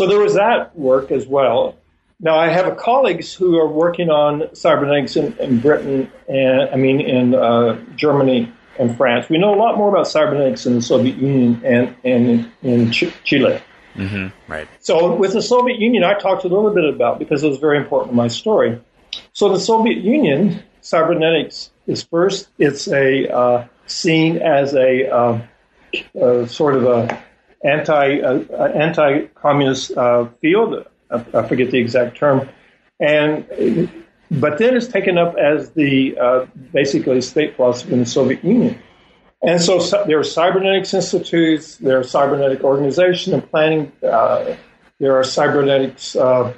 [0.03, 1.77] So there was that work as well.
[2.19, 7.01] Now I have colleagues who are working on cybernetics in, in Britain and I mean
[7.01, 9.29] in uh, Germany and France.
[9.29, 12.91] We know a lot more about cybernetics in the Soviet Union and, and in, in
[12.91, 13.63] Ch- Chile.
[13.95, 14.67] hmm Right.
[14.81, 17.79] So with the Soviet Union, I talked a little bit about because it was very
[17.79, 18.81] important to my story.
[19.35, 22.49] So the Soviet Union, cybernetics is first.
[22.59, 25.43] It's a uh, seen as a uh,
[26.21, 27.22] uh, sort of a
[27.65, 30.87] anti uh, uh, anti communist uh, field.
[31.11, 32.49] I, forget the exact term,
[32.99, 33.45] and
[34.31, 38.79] but then it's taken up as the uh, basically state philosophy in the Soviet Union.
[39.43, 44.57] And so, cy- there are cybernetics institutes, there are cybernetic organization and planning, uh,
[45.01, 46.17] there are cybernetics.
[46.17, 46.55] Uh,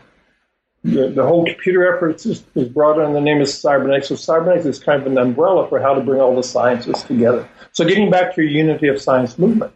[0.84, 4.08] the, the whole computer effort is, is brought under the name of cybernetics.
[4.08, 7.48] So cybernetics is kind of an umbrella for how to bring all the sciences together.
[7.72, 9.72] So getting back to your unity of science movement.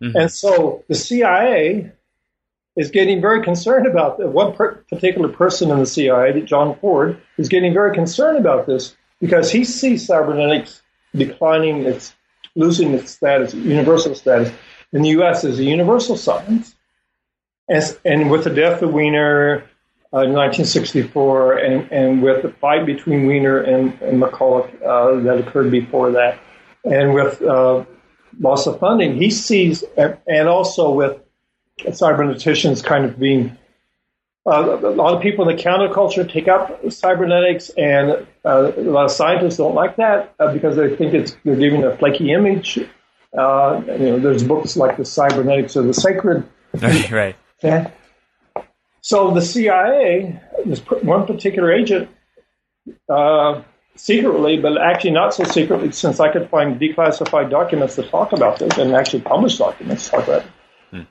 [0.00, 1.92] And so the CIA
[2.76, 4.28] is getting very concerned about that.
[4.28, 8.94] One per- particular person in the CIA, John Ford, is getting very concerned about this
[9.20, 10.82] because he sees cybernetics
[11.14, 12.14] declining, its
[12.54, 14.52] losing its status, universal status
[14.92, 15.44] in the U.S.
[15.44, 16.74] as a universal science.
[17.68, 19.64] And, and with the death of Wiener
[20.12, 25.38] uh, in 1964, and, and with the fight between Wiener and, and McCulloch uh, that
[25.38, 26.38] occurred before that,
[26.84, 27.84] and with uh,
[28.40, 31.18] loss of funding, he sees, and also with
[31.80, 33.56] cyberneticians kind of being
[34.46, 39.04] uh, a lot of people in the counterculture take up cybernetics, and uh, a lot
[39.04, 42.78] of scientists don't like that uh, because they think it's they're giving a flaky image.
[43.36, 46.44] Uh, you know, there's books like the cybernetics of the sacred.
[47.10, 47.36] Right.
[47.64, 47.90] Okay.
[49.00, 52.10] So the CIA, this one particular agent,
[53.08, 53.62] uh,
[53.96, 58.58] secretly, but actually not so secretly, since I could find declassified documents that talk about
[58.58, 60.44] this and actually published documents talk about
[60.92, 61.06] it.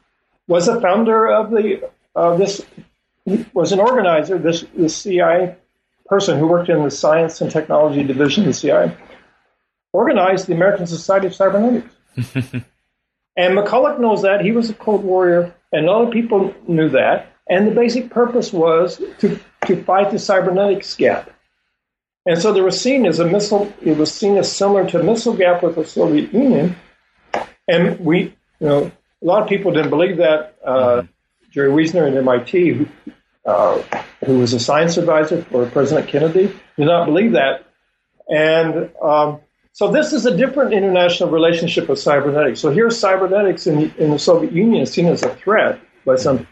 [0.47, 2.65] was a founder of the uh, this
[3.53, 4.37] was an organizer.
[4.37, 5.55] This the CIA
[6.05, 8.95] person who worked in the science and technology division of the CIA
[9.93, 11.95] organized the American Society of Cybernetics.
[13.35, 17.31] and McCulloch knows that he was a Cold Warrior, and other people knew that.
[17.49, 21.31] And the basic purpose was to to fight the cybernetics gap.
[22.25, 23.71] And so they were seen as a missile.
[23.81, 26.75] It was seen as similar to a missile gap with the Soviet Union.
[27.67, 30.57] And we, you know, a lot of people didn't believe that.
[30.63, 31.03] Uh.
[31.55, 32.85] Jerry Wiesner at MIT, who,
[33.45, 33.81] uh,
[34.25, 37.65] who was a science advisor for President Kennedy, did not believe that.
[38.27, 39.39] And um,
[39.71, 42.59] so this is a different international relationship with cybernetics.
[42.59, 46.45] So here's cybernetics in, in the Soviet Union seen as a threat by some,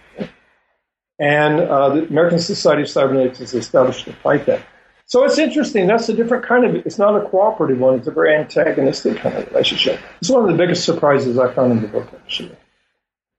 [1.20, 4.62] and uh, the American Society of Cybernetics is established to fight that.
[5.06, 5.88] So it's interesting.
[5.88, 6.76] That's a different kind of.
[6.86, 7.96] It's not a cooperative one.
[7.96, 10.00] It's a very antagonistic kind of relationship.
[10.22, 12.56] It's one of the biggest surprises I found in the book, actually.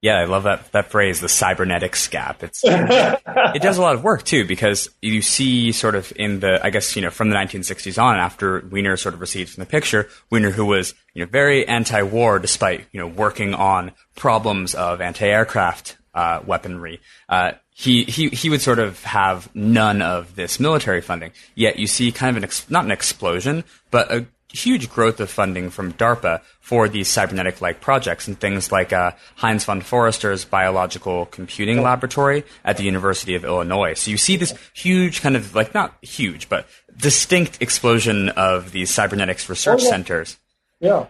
[0.05, 2.43] Yeah, I love that that phrase, the cybernetics gap.
[2.43, 6.61] It's it does a lot of work too because you see sort of in the
[6.63, 9.67] I guess you know from the 1960s on after Wiener sort of recedes from the
[9.67, 15.01] picture, Wiener who was you know very anti-war despite you know working on problems of
[15.01, 17.01] anti-aircraft uh, weaponry.
[17.27, 21.33] Uh, he, he, he would sort of have none of this military funding.
[21.57, 25.29] Yet you see kind of an, ex- not an explosion, but a huge growth of
[25.29, 31.27] funding from DARPA for these cybernetic-like projects and things like uh, Heinz von Foerster's biological
[31.27, 33.95] computing laboratory at the University of Illinois.
[33.95, 38.91] So you see this huge kind of like not huge, but distinct explosion of these
[38.91, 39.91] cybernetics research oh, yeah.
[39.91, 40.39] centers.
[40.79, 41.07] Yeah,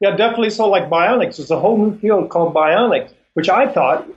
[0.00, 0.50] yeah, definitely.
[0.50, 4.08] So like bionics, there's a whole new field called bionics, which I thought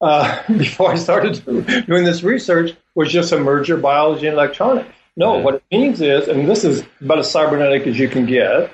[0.00, 1.44] uh, before I started
[1.86, 4.88] doing this research was just a merger biology and electronics.
[5.16, 8.70] No, what it means is, and this is about as cybernetic as you can get,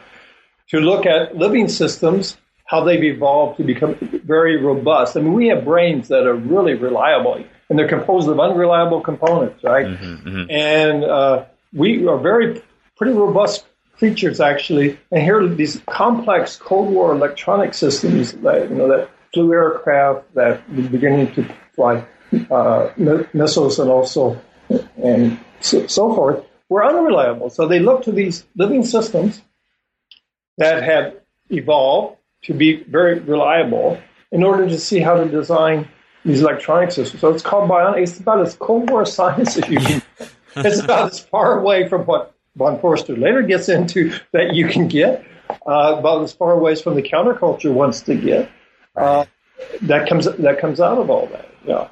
[0.68, 2.36] to look at living systems,
[2.66, 5.16] how they've evolved to become very robust.
[5.16, 9.62] I mean, we have brains that are really reliable, and they're composed of unreliable components,
[9.64, 9.86] right?
[9.86, 10.50] Mm-hmm, mm-hmm.
[10.50, 12.62] And uh, we are very
[12.96, 13.66] pretty robust
[13.98, 14.98] creatures, actually.
[15.10, 20.34] And here are these complex Cold War electronic systems that you know that flew aircraft
[20.34, 22.04] that were beginning to fly
[22.50, 22.90] uh,
[23.32, 24.40] missiles and also
[24.96, 27.50] and so, so forth were unreliable.
[27.50, 29.40] So they looked to these living systems
[30.58, 34.00] that had evolved to be very reliable
[34.32, 35.88] in order to see how to design
[36.24, 37.20] these electronic systems.
[37.20, 38.02] So it's called bionics.
[38.02, 40.02] It's about as Cold War science as you can.
[40.56, 44.88] it's about as far away from what von Foerster later gets into that you can
[44.88, 48.50] get, uh, about as far away from the counterculture wants to get.
[48.96, 49.24] Uh,
[49.82, 51.48] that comes that comes out of all that.
[51.64, 51.88] Yeah.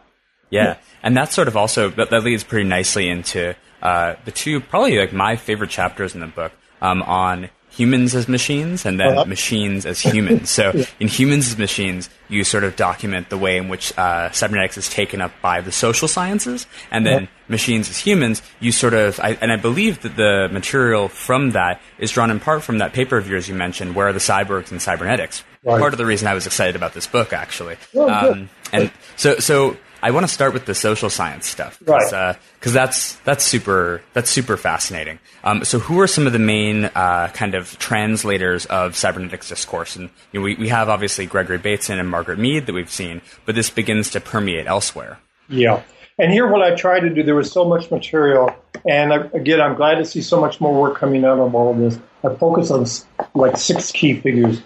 [0.51, 4.61] Yeah, and that's sort of also that, that leads pretty nicely into uh, the two
[4.61, 9.09] probably like my favorite chapters in the book um, on humans as machines and then
[9.09, 9.25] uh-huh.
[9.25, 10.51] machines as humans.
[10.51, 10.85] So yeah.
[11.01, 14.89] in humans as machines, you sort of document the way in which uh, cybernetics is
[14.89, 17.33] taken up by the social sciences, and then uh-huh.
[17.49, 21.81] machines as humans, you sort of, I, and I believe that the material from that
[21.99, 24.71] is drawn in part from that paper of yours you mentioned, where are the cyborgs
[24.71, 25.43] and cybernetics.
[25.65, 25.81] Right.
[25.81, 27.77] Part of the reason I was excited about this book, actually.
[27.95, 32.13] Oh, um, and so, so I want to start with the social science stuff, because
[32.13, 32.35] right.
[32.37, 35.19] uh, that's that's super that's super fascinating.
[35.43, 39.97] Um, so, who are some of the main uh, kind of translators of cybernetics discourse?
[39.97, 43.23] And you know, we we have obviously Gregory Bateson and Margaret Mead that we've seen,
[43.47, 45.19] but this begins to permeate elsewhere.
[45.49, 45.83] Yeah,
[46.19, 48.55] and here what I tried to do, there was so much material,
[48.87, 51.71] and I, again, I'm glad to see so much more work coming out of all
[51.71, 51.99] of this.
[52.23, 52.87] I focused on
[53.35, 54.61] like six key figures.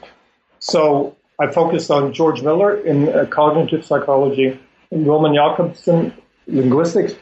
[0.61, 4.59] So I focused on George Miller in uh, cognitive psychology.
[4.91, 6.13] Roman Jakobson,
[6.47, 7.15] linguistics.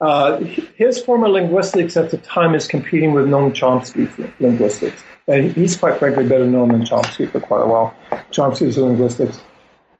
[0.00, 0.38] Uh,
[0.76, 5.02] his form of linguistics at the time is competing with Noam Chomsky linguistics.
[5.26, 7.94] And he's quite frankly better known than Chomsky for quite a while.
[8.30, 9.40] Chomsky's linguistics.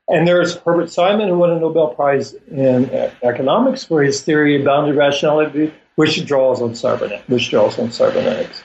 [0.09, 2.89] And there's Herbert Simon, who won a Nobel Prize in
[3.23, 7.29] economics for his theory of boundary rationality, which draws on cybernetics.
[7.29, 8.63] Which draws on cybernetics.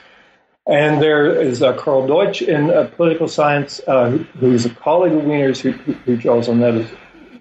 [0.66, 5.24] And there is uh, Karl Deutsch in uh, political science, uh, who's a colleague of
[5.24, 6.90] Wiener's, who, who, draws on that as,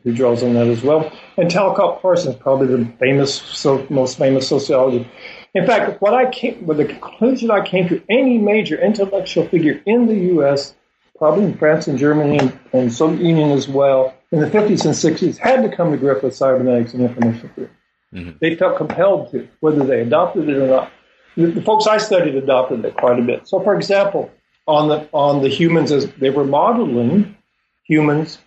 [0.03, 1.09] who draws on that as well.
[1.37, 5.09] And Talcott Parsons, probably the famous, so, most famous sociologist.
[5.53, 9.81] In fact, what I came, with the conclusion I came to, any major intellectual figure
[9.85, 10.75] in the U.S.,
[11.17, 14.93] probably in France and Germany and, and Soviet Union as well, in the 50s and
[14.93, 17.69] 60s, had to come to grips with cybernetics and information theory.
[18.13, 18.31] Mm-hmm.
[18.41, 20.91] They felt compelled to, whether they adopted it or not.
[21.35, 23.47] The, folks I studied adopted it quite a bit.
[23.47, 24.31] So, for example,
[24.67, 27.35] on the on the humans as they were modeling
[27.83, 28.37] humans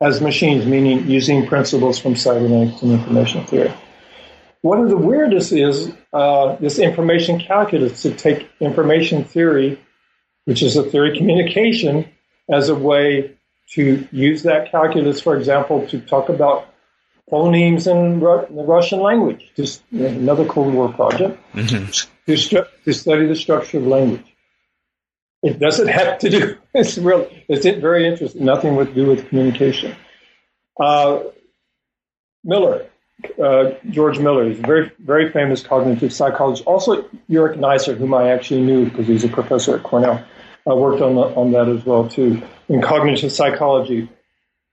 [0.00, 3.72] as machines, meaning using principles from cybernetics and information theory.
[4.62, 9.78] One of the weirdest is uh, this information calculus to take information theory,
[10.46, 12.08] which is a theory of communication,
[12.50, 13.36] as a way
[13.72, 16.66] to use that calculus, for example, to talk about
[17.30, 19.50] phonemes in, Ru- in the Russian language.
[19.56, 22.13] Just another Cold War project Mm-hmm.
[22.26, 24.24] To, stru- to study the structure of language.
[25.42, 26.58] It doesn't have to do.
[26.76, 27.44] It's really.
[27.48, 28.44] It's very interesting.
[28.44, 29.94] Nothing to do with communication.
[30.80, 31.20] Uh,
[32.42, 32.86] Miller,
[33.40, 36.66] uh, George Miller, is a very very famous cognitive psychologist.
[36.66, 40.24] Also, Ulrich Neisser, whom I actually knew because he's a professor at Cornell,
[40.68, 44.08] uh, worked on the, on that as well too in cognitive psychology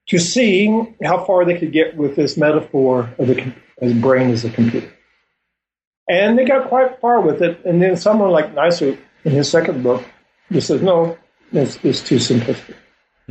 [0.07, 4.45] to see how far they could get with this metaphor of the as brain as
[4.45, 4.91] a computer.
[6.11, 7.63] And they got quite far with it.
[7.63, 10.03] And then someone like Neisser, in his second book,
[10.51, 11.17] just says, no,
[11.53, 12.75] it's, it's too simplistic.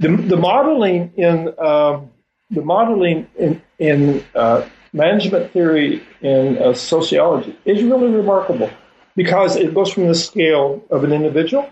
[0.00, 2.10] the, the modeling in um,
[2.50, 8.70] the modeling in, in uh, management theory in uh, sociology is really remarkable
[9.14, 11.70] because it goes from the scale of an individual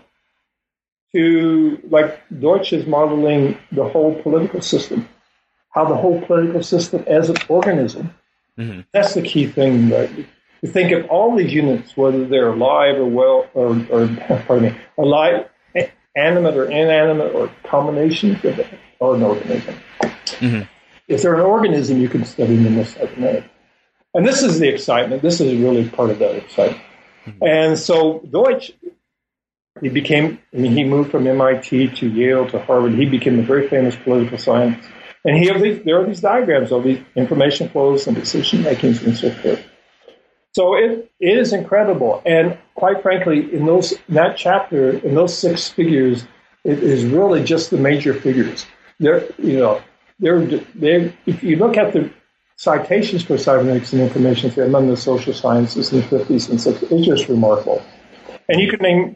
[1.13, 5.09] to like Deutsch is modeling the whole political system,
[5.71, 8.15] how the whole political system as an organism.
[8.59, 8.85] Mhm.
[8.93, 9.89] That's the key thing.
[9.89, 10.09] Right?
[10.61, 14.07] You think of all these units, whether they're alive or well, or, or
[14.47, 15.49] pardon me, alive,
[16.15, 18.67] animate or inanimate, or combinations of it,
[18.99, 19.75] or an organism.
[20.01, 20.67] Mhm.
[21.07, 23.45] If they're an organism, you can study them as cybernetic.
[24.13, 25.21] And this is the excitement.
[25.21, 26.81] This is really part of that excitement.
[27.41, 28.71] And so Deutsch
[29.79, 32.93] he became, I mean, he moved from MIT to Yale to Harvard.
[32.93, 34.87] He became a very famous political scientist.
[35.23, 39.03] And he have these, there are these diagrams of these information flows and decision makings
[39.03, 39.63] and so forth.
[40.53, 42.21] So it, it is incredible.
[42.25, 46.25] And quite frankly, in those that chapter, in those six figures,
[46.63, 48.65] it is really just the major figures.
[48.99, 49.81] They're, you know,
[50.19, 52.11] they're, they if you look at the
[52.57, 56.91] citations for cybernetics and information theory among the social sciences in the 50s and 60s,
[56.91, 57.81] it's just remarkable.
[58.49, 59.15] And you could name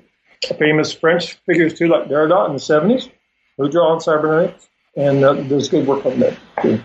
[0.58, 3.10] famous French figures too, like Derrida in the 70s,
[3.58, 6.84] who drew on cybernetics, and uh, there's good work on that too.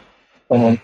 [0.51, 0.81] Um,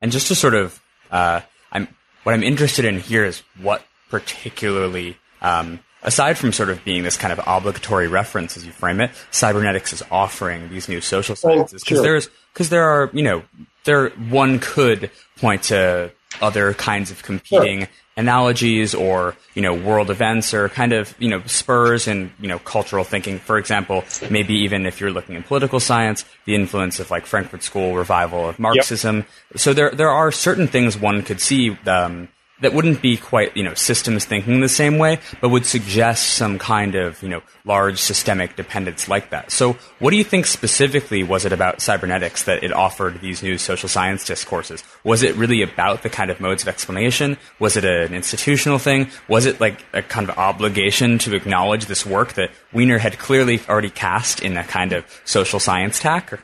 [0.00, 0.80] And just to sort of,
[1.10, 1.40] uh,
[1.72, 1.88] I'm
[2.22, 7.16] what I'm interested in here is what particularly, um, aside from sort of being this
[7.16, 11.82] kind of obligatory reference as you frame it, cybernetics is offering these new social sciences
[11.82, 12.02] because sure.
[12.02, 13.42] there's because there are you know
[13.84, 20.52] there one could point to other kinds of competing analogies or you know world events
[20.52, 23.38] or kind of you know spurs in you know cultural thinking.
[23.38, 27.62] For example maybe even if you're looking in political science the influence of like frankfurt
[27.62, 29.24] school revival of marxism.
[29.56, 32.28] So there there are certain things one could see um,
[32.60, 36.58] that wouldn't be quite you know systems thinking the same way but would suggest some
[36.58, 39.50] kind of you know large systemic dependence like that.
[39.52, 43.58] So what do you think specifically was it about cybernetics that it offered these new
[43.58, 47.36] social science discourses was it really about the kind of modes of explanation?
[47.58, 49.10] Was it an institutional thing?
[49.28, 53.60] Was it like a kind of obligation to acknowledge this work that wiener had clearly
[53.68, 56.40] already cast in a kind of social science tack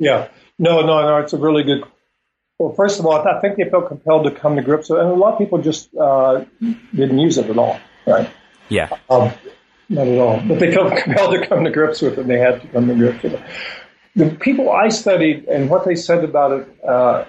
[0.00, 0.28] yeah,
[0.58, 1.84] no, no, no, it's a really good.
[2.60, 5.02] Well, first of all, I think they felt compelled to come to grips with it,
[5.02, 6.44] and a lot of people just uh,
[6.94, 8.28] didn't use it at all, right?
[8.68, 9.32] yeah Um,
[9.88, 10.42] not at all.
[10.46, 12.86] But they felt compelled to come to grips with it, and they had to come
[12.88, 13.42] to grips with it.
[14.14, 17.24] The people I studied and what they said about it uh,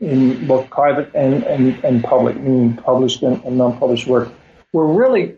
[0.00, 4.28] in both private and, and, and public, meaning published and, and non published work,
[4.74, 5.36] were really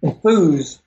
[0.00, 0.80] enthused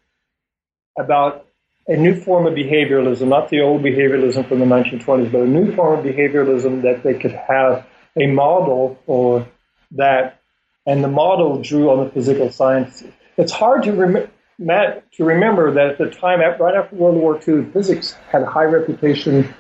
[0.98, 1.43] about
[1.88, 5.76] a new form of behavioralism, not the old behavioralism from the 1920s, but a new
[5.76, 9.48] form of behavioralism that they could have a model for
[9.92, 10.40] that,
[10.86, 13.12] and the model drew on the physical sciences.
[13.38, 17.40] It's hard to, rem- Matt, to remember that at the time, right after World War
[17.46, 19.54] II, physics had a high reputation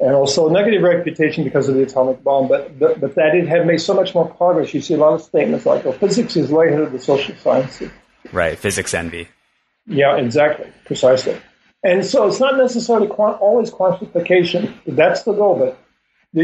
[0.00, 3.48] and also a negative reputation because of the atomic bomb, but, but, but that it
[3.48, 4.72] had made so much more progress.
[4.72, 7.34] You see a lot of statements like, oh, physics is way ahead of the social
[7.36, 7.90] sciences.
[8.32, 9.28] right physics envy
[9.88, 11.36] Yeah, exactly, precisely.
[11.84, 14.74] And so it's not necessarily quant- always quantification.
[14.86, 15.78] That's the goal, but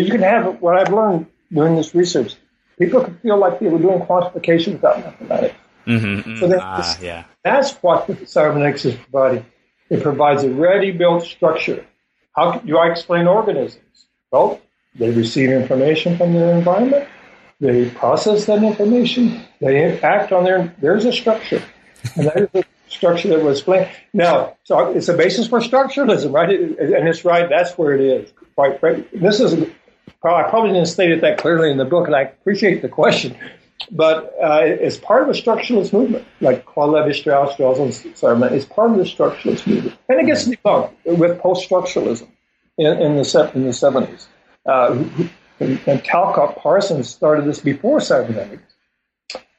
[0.01, 2.34] you can have what I've learned doing this research.
[2.78, 5.55] People can feel like they were doing quantification without mathematics.
[5.86, 9.45] mm-hmm, So that- ah, yeah That's what the cybernetics is providing.
[9.90, 11.84] It provides a ready-built structure.
[12.34, 14.07] How do I explain organisms?
[14.32, 14.61] Well,
[14.97, 17.07] they receive information from their environment.
[17.61, 19.42] They process that information.
[19.61, 20.74] They act on their.
[20.80, 21.62] There's a structure,
[22.16, 22.64] and that is
[22.95, 23.88] structure that was explained.
[24.12, 26.51] Now, so it's a basis for structuralism, right?
[26.51, 27.49] It- and it's right.
[27.49, 28.32] That's where it is.
[28.55, 29.55] Quite frankly, this is.
[30.24, 33.36] I probably didn't state it that clearly in the book, and I appreciate the question.
[33.90, 38.53] But uh, it's part of a structuralist movement, like Claude Levi-Strauss draws on Cybernet.
[38.53, 42.28] It's part of the structuralist movement, and it gets debunked with post-structuralism
[42.78, 44.26] in, in the in the seventies.
[44.64, 45.05] Uh,
[45.61, 48.72] and Talcott Parsons started this before cybernetics,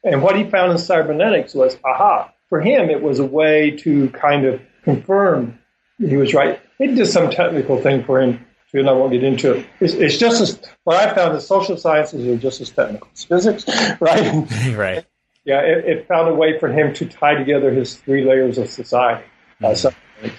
[0.03, 2.31] and what he found in cybernetics was, aha!
[2.49, 5.59] For him, it was a way to kind of confirm
[5.97, 6.59] he was right.
[6.79, 9.65] It did some technical thing for him, too, and I won't get into it.
[9.79, 13.23] It's, it's just as, what I found is social sciences are just as technical as
[13.23, 13.65] physics,
[13.99, 14.45] right?
[14.75, 15.05] right.
[15.45, 18.67] Yeah, it, it, found a way for him to tie together his three layers of
[18.67, 19.25] society.
[19.63, 20.29] Uh, mm-hmm.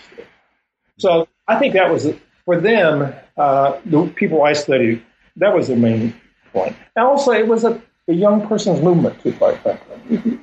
[0.99, 2.13] so I think that was,
[2.45, 5.03] for them, uh, the people I studied,
[5.37, 6.13] that was the main
[6.53, 6.77] point.
[6.97, 10.41] And also, it was a, a young person's movement, too, quite frankly.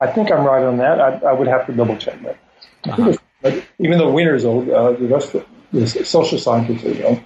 [0.00, 1.00] I think I'm right on that.
[1.00, 2.38] I, I would have to double check that.
[2.84, 3.16] Uh-huh.
[3.42, 7.24] But even though Wiener's old, uh, the rest of the social scientists are young.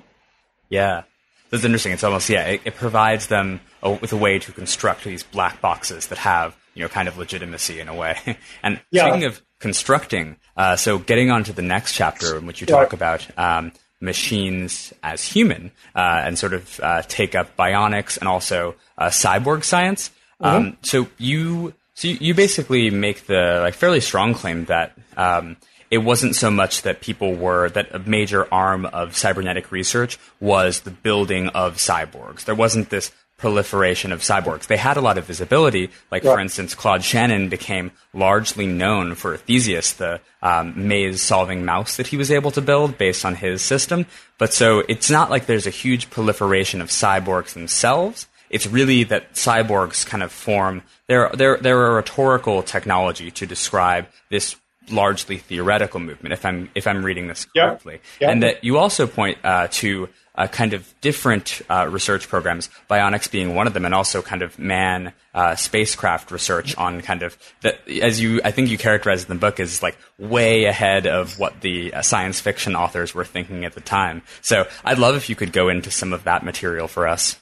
[0.68, 1.02] Yeah.
[1.50, 1.92] That's interesting.
[1.92, 5.60] It's almost, yeah, it, it provides them a, with a way to construct these black
[5.60, 8.18] boxes that have, you know, kind of legitimacy in a way.
[8.62, 9.02] and yeah.
[9.02, 12.92] speaking of constructing, uh, so getting on to the next chapter in which you talk
[12.92, 12.92] right.
[12.94, 18.74] about um, machines as human uh, and sort of uh, take up bionics and also
[18.96, 20.10] uh, cyborg science.
[20.40, 20.56] Mm-hmm.
[20.56, 25.56] Um, so you so you, you, basically make the like fairly strong claim that um,
[25.90, 30.80] it wasn't so much that people were that a major arm of cybernetic research was
[30.80, 32.44] the building of cyborgs.
[32.44, 33.12] There wasn't this
[33.42, 34.68] proliferation of cyborgs.
[34.68, 35.90] They had a lot of visibility.
[36.12, 36.34] Like, yeah.
[36.34, 42.06] for instance, Claude Shannon became largely known for Theseus, the um, maze solving mouse that
[42.06, 44.06] he was able to build based on his system.
[44.38, 48.28] But so it's not like there's a huge proliferation of cyborgs themselves.
[48.52, 54.06] It's really that cyborgs kind of form, they're, they're, they're a rhetorical technology to describe
[54.30, 54.54] this
[54.90, 58.02] largely theoretical movement, if I'm if I'm reading this correctly, yep.
[58.20, 58.30] Yep.
[58.30, 63.30] and that you also point uh, to uh, kind of different uh, research programs, bionics
[63.30, 67.36] being one of them, and also kind of man uh, spacecraft research on kind of
[67.62, 71.38] that, as you I think you characterized in the book as like way ahead of
[71.38, 74.22] what the uh, science fiction authors were thinking at the time.
[74.40, 77.38] So I'd love if you could go into some of that material for us.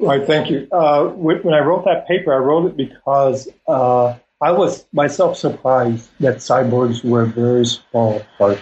[0.00, 0.68] Right, thank you.
[0.70, 3.48] Uh, when I wrote that paper, I wrote it because
[4.40, 8.60] I was myself surprised that cyborgs were a very small part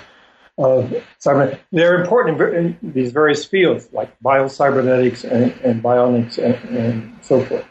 [0.57, 1.59] of cyber.
[1.71, 7.67] They're important in, these various fields like biocybernetics and, and bionics and, and, so forth.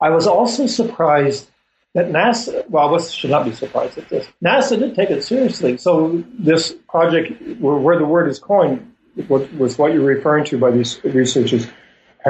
[0.00, 1.50] I was also surprised
[1.94, 4.26] that NASA, well, I should not be surprised at this.
[4.42, 5.76] NASA did take it seriously.
[5.76, 8.94] So this project, where, where the word is coined,
[9.28, 11.66] was what you're referring to by these researchers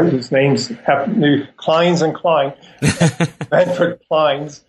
[0.04, 2.52] whose names have Clynes and Kline,
[3.50, 4.62] Manfred Clynes,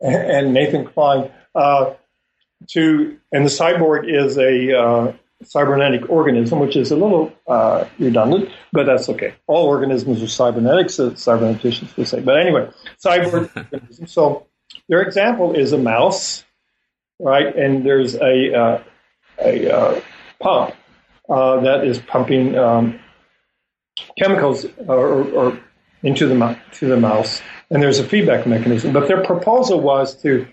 [0.00, 1.30] and Nathan Kline.
[1.54, 1.94] Uh,
[2.68, 5.12] to and the cyborg is a uh,
[5.42, 9.34] cybernetic organism, which is a little uh, redundant, but that's okay.
[9.46, 12.20] All organisms are cybernetic, so cyberneticians would say.
[12.20, 12.70] But anyway,
[13.04, 14.06] cyborg organism.
[14.06, 14.46] So
[14.88, 16.44] their example is a mouse,
[17.18, 17.54] right?
[17.54, 18.82] And there's a uh,
[19.40, 20.00] a uh,
[20.40, 20.74] pump
[21.28, 23.00] uh, that is pumping um,
[24.18, 25.60] chemicals or, or
[26.02, 27.40] into the to the mouse
[27.70, 28.92] and there's a feedback mechanism.
[28.92, 30.46] But their proposal was to,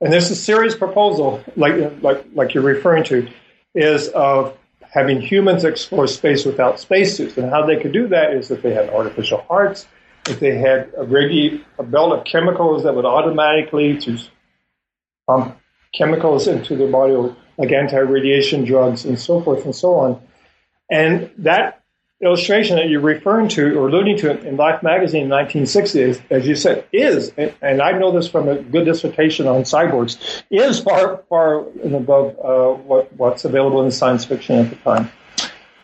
[0.00, 3.28] and this is a serious proposal, like like like you're referring to,
[3.74, 7.36] is of having humans explore space without spacesuits.
[7.36, 9.86] And how they could do that is if they had artificial hearts,
[10.28, 14.18] if they had a, radi- a belt of chemicals that would automatically to
[15.26, 15.56] pump
[15.94, 17.14] chemicals into their body,
[17.56, 20.22] like anti-radiation drugs and so forth and so on.
[20.90, 21.82] And that
[22.22, 26.54] illustration that you're referring to or alluding to in Life magazine in 1960, as you
[26.54, 31.66] said, is, and I know this from a good dissertation on cyborgs, is far, far
[31.82, 35.10] and above uh, what, what's available in science fiction at the time.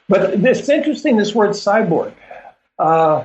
[0.09, 2.13] But it's interesting, this word cyborg.
[2.79, 3.25] Uh,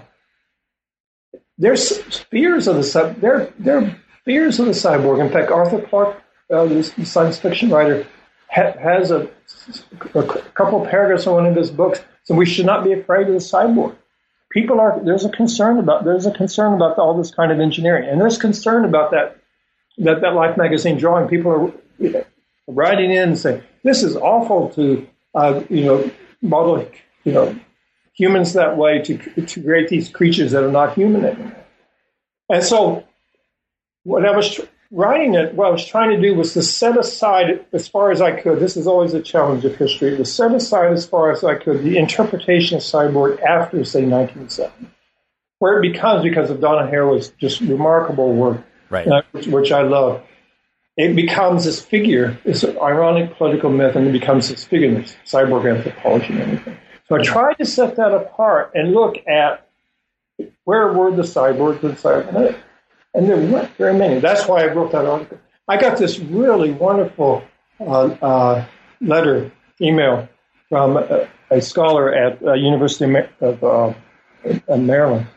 [1.57, 5.23] there's fears of the sub, there, there are fears of the cyborg.
[5.23, 8.07] In fact, Arthur Clarke, uh, science fiction writer,
[8.51, 9.29] ha- has a,
[10.13, 10.23] a
[10.53, 13.39] couple paragraphs in one of his books so we should not be afraid of the
[13.39, 13.95] cyborg.
[14.51, 18.07] People are there's a concern about there's a concern about all this kind of engineering,
[18.07, 19.37] and there's concern about that
[19.99, 21.27] that that Life magazine drawing.
[21.29, 22.25] People are
[22.67, 26.85] writing in and saying this is awful to uh, you know model
[27.23, 27.57] you know
[28.13, 31.55] humans that way to to create these creatures that are not human anymore.
[32.49, 33.05] And so
[34.03, 34.59] what I was
[34.91, 38.21] writing it, what I was trying to do was to set aside as far as
[38.21, 38.59] I could.
[38.59, 40.17] This is always a challenge of history.
[40.17, 44.87] To set aside as far as I could the interpretation of cyborg after, say, 1970,
[45.59, 49.07] where it becomes because of Donna Haraway's just remarkable work, right.
[49.07, 50.23] uh, which, which, I love.
[50.97, 55.73] It becomes this figure, this ironic political myth, and it becomes this figure, this cyborg
[55.73, 56.77] anthropology and everything.
[57.07, 59.67] So I tried to set that apart and look at
[60.63, 62.59] where were the cyborgs and cybernetics
[63.13, 64.19] and there weren't very many.
[64.19, 65.39] That's why I wrote that article.
[65.67, 67.43] I got this really wonderful
[67.79, 68.65] uh, uh,
[68.99, 70.27] letter, email
[70.69, 73.93] from a, a scholar at uh, University of uh,
[74.77, 75.27] Maryland,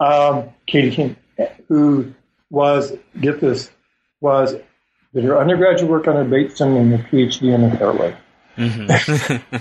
[0.00, 1.16] um, Katie King,
[1.68, 2.12] who
[2.50, 3.70] was get this
[4.20, 4.54] was
[5.14, 8.16] did her undergraduate work under Bateson and her PhD under Haraway.
[8.60, 9.56] Mm-hmm.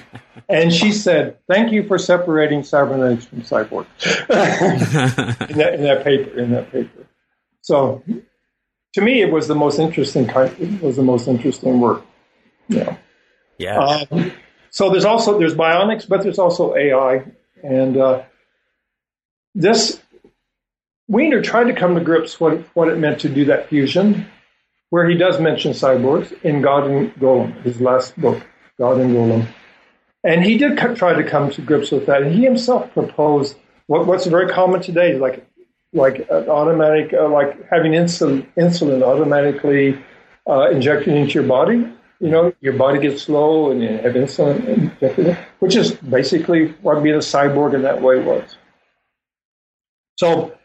[0.49, 3.85] and she said, "Thank you for separating cybernetics from cyborg."
[5.49, 7.07] in, that, in, that, paper, in that paper.
[7.61, 8.03] So,
[8.93, 10.53] to me, it was the most interesting kind.
[10.59, 12.03] It was the most interesting work.
[12.67, 12.97] Yeah.
[13.57, 13.79] Yeah.
[13.79, 14.31] Um,
[14.69, 17.25] so there's also there's bionics, but there's also AI,
[17.63, 18.23] and uh,
[19.55, 20.01] this
[21.07, 24.27] Wiener tried to come to grips what what it meant to do that fusion,
[24.89, 28.41] where he does mention cyborgs in God and Golem, his last book,
[28.79, 29.47] God and Golem,
[30.23, 32.23] and he did try to come to grips with that.
[32.23, 33.57] And he himself proposed
[33.87, 35.45] what, what's very common today, like
[35.93, 39.97] like automatic, uh, like having insulin, insulin automatically
[40.47, 41.87] uh, injected into your body.
[42.19, 47.01] You know, your body gets slow and you have insulin injected, which is basically what
[47.01, 48.57] being a cyborg in that way was.
[50.17, 50.57] So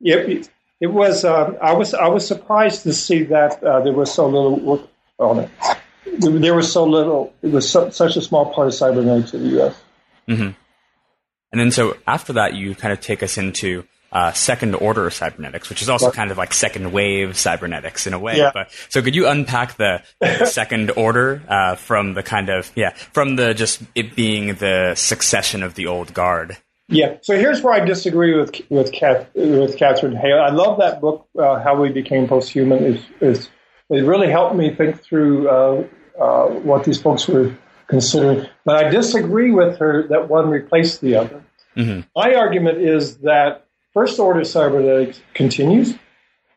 [0.00, 0.50] it,
[0.80, 1.24] it was.
[1.24, 4.88] Uh, I was I was surprised to see that uh, there was so little work
[5.18, 5.50] on it.
[6.18, 7.34] There was so little.
[7.42, 9.82] It was so, such a small part of cybernetics in the U.S.
[10.28, 10.50] Mm-hmm.
[11.52, 13.84] And then, so after that, you kind of take us into
[14.14, 18.18] uh, second order cybernetics, which is also kind of like second wave cybernetics in a
[18.18, 18.38] way.
[18.38, 18.52] Yeah.
[18.54, 20.02] But so could you unpack the,
[20.46, 25.62] second order uh, from the kind of yeah from the just it being the succession
[25.62, 26.56] of the old guard?
[26.88, 27.16] Yeah.
[27.22, 30.40] So here's where I disagree with with Kath, with Katherine Hale.
[30.40, 32.82] I love that book, uh, How We Became Posthuman.
[32.82, 33.48] Is is
[33.90, 35.48] it really helped me think through
[36.20, 37.56] uh, what these folks were
[37.86, 38.46] considering.
[38.64, 41.44] But I disagree with her that one replaced the other.
[41.76, 42.00] Mm-hmm.
[42.14, 45.94] My argument is that first order cybernetics continues,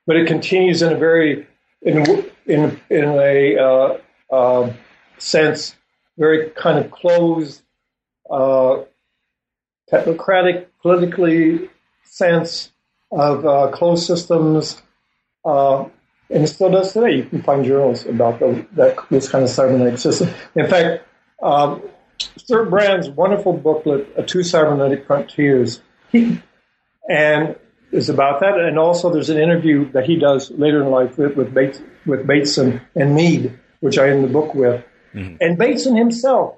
[0.05, 1.47] but it continues in a very
[1.81, 3.97] in in in a uh,
[4.31, 4.73] uh,
[5.17, 5.75] sense
[6.17, 7.61] very kind of closed
[8.29, 8.83] uh,
[9.91, 11.69] technocratic, politically
[12.03, 12.71] sense
[13.11, 14.81] of uh, closed systems,
[15.45, 15.85] uh,
[16.29, 17.15] and it still does today.
[17.15, 20.29] You can find journals about the, that this kind of cybernetic system.
[20.55, 21.03] In fact,
[21.41, 21.81] um,
[22.37, 26.41] Stewart Brand's wonderful booklet, uh, Two Cybernetic Frontiers, he,
[27.09, 27.55] and
[27.91, 28.59] is about that.
[28.59, 32.25] And also, there's an interview that he does later in life with, with, Bates, with
[32.25, 34.83] Bateson and Mead, which I end the book with.
[35.13, 35.35] Mm-hmm.
[35.39, 36.55] And Bateson himself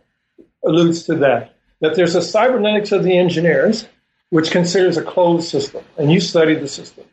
[0.66, 3.88] alludes to that that there's a cybernetics of the engineers,
[4.30, 7.06] which considers a closed system, and you study the system.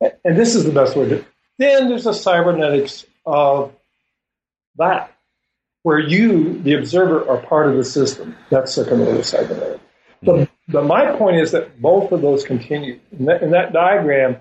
[0.00, 1.24] And this is the best way to.
[1.58, 3.72] Then there's the cybernetics of
[4.76, 5.12] that,
[5.82, 8.36] where you, the observer, are part of the system.
[8.50, 9.82] That's second order cybernetics.
[10.22, 10.26] Mm-hmm.
[10.26, 13.00] But, but my point is that both of those continue.
[13.18, 14.36] In that, in that diagram,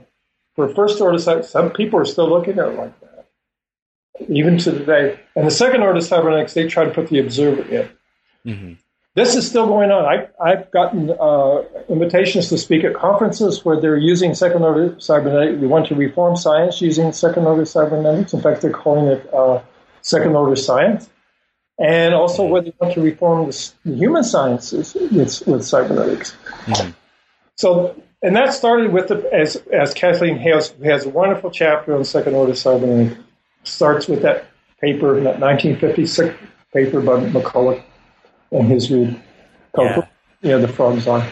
[0.56, 3.28] for first order cybernetics, some people are still looking at it like that,
[4.30, 5.20] even to today.
[5.36, 7.90] And the second order cybernetics, they try to put the observer in.
[8.46, 8.74] Mm-hmm
[9.16, 10.06] this is still going on.
[10.06, 15.62] I, I've gotten uh, invitations to speak at conferences where they're using second order cybernetics.
[15.62, 18.34] They want to reform science using second order cybernetics.
[18.34, 19.62] In fact, they're calling it uh,
[20.02, 21.10] second order science.
[21.80, 26.36] And also where they want to reform the, the human sciences with, with cybernetics.
[26.66, 26.92] Mm-hmm.
[27.56, 31.96] So, and that started with the, as, as Kathleen Hayles who has a wonderful chapter
[31.96, 33.22] on second order cybernetics.
[33.64, 34.46] Starts with that
[34.80, 36.38] paper, that 1956
[36.74, 37.82] paper by McCulloch
[38.52, 39.22] and his read
[39.78, 40.08] yeah.
[40.42, 41.28] yeah, the frogs on.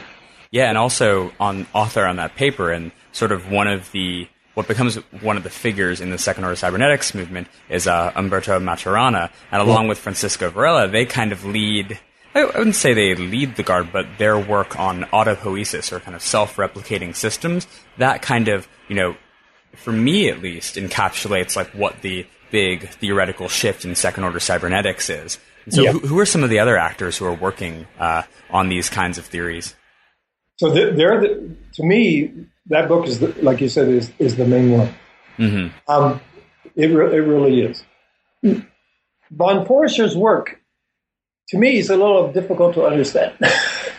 [0.51, 4.67] Yeah, and also on author on that paper, and sort of one of the what
[4.67, 9.31] becomes one of the figures in the second order cybernetics movement is uh, Humberto Maturana,
[9.51, 11.99] and along with Francisco Varela, they kind of lead.
[12.35, 16.21] I wouldn't say they lead the guard, but their work on autopoiesis or kind of
[16.21, 19.15] self-replicating systems that kind of you know,
[19.75, 25.09] for me at least, encapsulates like what the big theoretical shift in second order cybernetics
[25.09, 25.39] is.
[25.69, 25.91] So, yeah.
[25.91, 29.17] who, who, are some of the other actors who are working uh, on these kinds
[29.17, 29.75] of theories?
[30.57, 32.33] So, they're the, to me,
[32.67, 34.93] that book is, the, like you said, is, is the main one.
[35.37, 35.91] Mm-hmm.
[35.91, 36.21] Um,
[36.75, 37.83] it, re- it really is.
[39.31, 40.59] Von Foerster's work,
[41.49, 43.33] to me, is a little difficult to understand.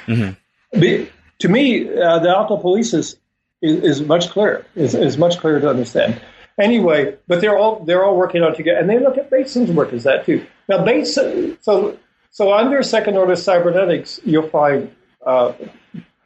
[0.06, 0.80] mm-hmm.
[0.80, 1.10] Be,
[1.40, 3.16] to me, uh, the autopoiesis
[3.62, 4.66] is, is much clearer.
[4.74, 6.20] Is, is much clearer to understand.
[6.58, 9.92] Anyway, but they're all they're all working on together, and they look at Bateson's work
[9.92, 10.46] as that too.
[10.68, 11.98] Now, Bateson, so
[12.30, 14.94] so under second order cybernetics, you'll find
[15.26, 15.52] uh,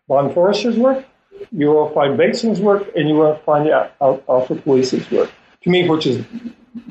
[0.07, 1.05] von Foerster's work,
[1.51, 3.69] you will find Bateson's work, and you will find
[4.01, 5.31] autopoiesis work.
[5.63, 6.25] To me, which is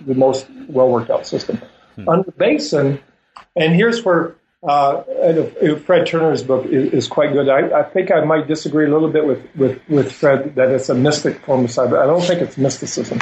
[0.05, 1.61] the most well worked out system.
[1.95, 2.09] Hmm.
[2.09, 2.99] Under Bateson,
[3.55, 5.03] and here's where uh,
[5.85, 7.49] Fred Turner's book is, is quite good.
[7.49, 10.89] I, I, think I might disagree a little bit with, with, with Fred that it's
[10.89, 12.01] a mystic form of cyber.
[12.01, 13.19] I don't think it's mysticism.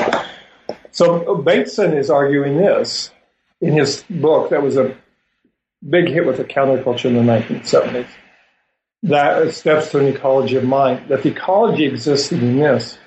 [0.91, 3.11] So Bateson is arguing this
[3.59, 4.95] in his book that was a
[5.87, 8.07] big hit with the counterculture in the 1970s.
[9.03, 11.09] That steps to an ecology of mind.
[11.09, 12.97] That the ecology exists in this,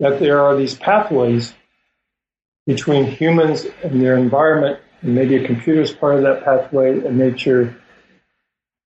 [0.00, 1.54] that there are these pathways
[2.66, 7.18] between humans and their environment, and maybe a computer is part of that pathway, and
[7.18, 7.76] nature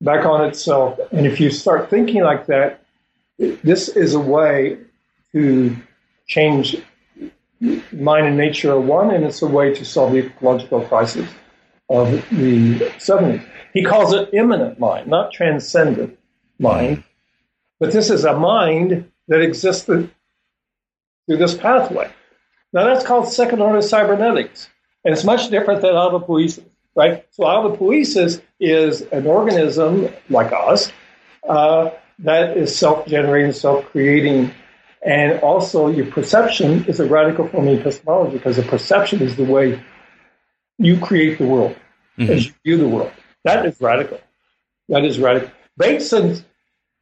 [0.01, 0.99] back on itself.
[1.13, 2.85] And if you start thinking like that,
[3.39, 4.79] this is a way
[5.33, 5.77] to
[6.27, 6.77] change
[7.93, 11.29] mind and nature are one, and it's a way to solve the ecological crisis
[11.89, 13.47] of the 70s.
[13.73, 16.19] He calls it immanent mind, not transcendent
[16.59, 17.05] mind.
[17.79, 20.09] But this is a mind that exists through
[21.27, 22.11] this pathway.
[22.73, 24.69] Now that's called second order cybernetics.
[25.05, 27.27] And it's much different than autopoiesis, right?
[27.31, 30.93] So autopoiesis is an organism like us
[31.49, 31.91] uh,
[32.21, 34.53] that is self-generating, self-creating,
[35.05, 39.45] and also your perception is a radical form of epistemology because the perception is the
[39.45, 39.83] way
[40.79, 41.77] you create the world
[42.17, 42.31] mm-hmm.
[42.31, 43.13] as you view the world.
[43.45, 44.21] That is radical.
[44.89, 45.51] That is radical.
[45.77, 46.45] Bateson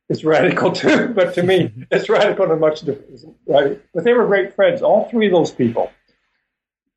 [0.09, 3.81] is radical too, but to me, it's radical in a much different, right?
[3.93, 5.91] But they were great friends, all three of those people.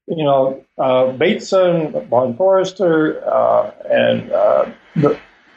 [0.08, 4.72] You know, uh, Bateson, Von Foerster, uh, and uh,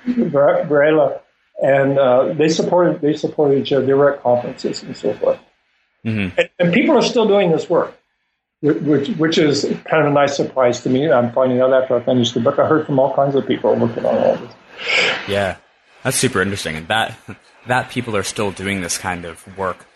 [0.06, 1.20] Varela,
[1.62, 3.84] and uh, they supported they supported each other.
[3.84, 5.38] They were at conferences and so forth.
[6.04, 6.38] Mm-hmm.
[6.38, 7.98] And, and, people are still doing this work,
[8.60, 11.10] which which is kind of a nice surprise to me.
[11.10, 12.60] I'm finding out after I finished the book.
[12.60, 14.52] I heard from all kinds of people working on all this.
[15.26, 15.56] Yeah,
[16.04, 17.18] that's super interesting, and that
[17.66, 19.86] that people are still doing this kind of work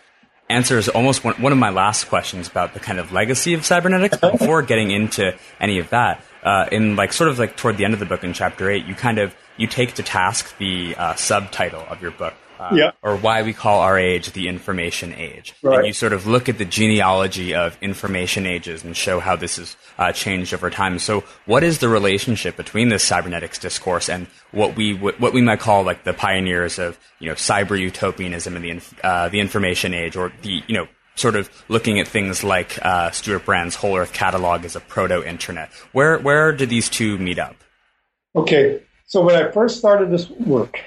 [0.51, 4.17] answers almost one, one of my last questions about the kind of legacy of cybernetics.
[4.17, 7.85] But before getting into any of that, uh, in like sort of like toward the
[7.85, 10.95] end of the book in chapter eight, you kind of you take to task the
[10.97, 12.91] uh, subtitle of your book, uh, yeah.
[13.01, 15.53] or why we call our age the information age.
[15.63, 15.79] Right.
[15.79, 19.57] And you sort of look at the genealogy of information ages and show how this
[19.57, 20.99] has uh, changed over time.
[20.99, 25.59] So, what is the relationship between this cybernetics discourse and what we what we might
[25.59, 30.15] call like the pioneers of you know cyber utopianism and the uh, the information age,
[30.15, 34.13] or the you know sort of looking at things like uh, Stewart Brand's Whole Earth
[34.13, 35.71] Catalog as a proto-internet.
[35.93, 37.55] Where where did these two meet up?
[38.35, 40.79] Okay, so when I first started this work,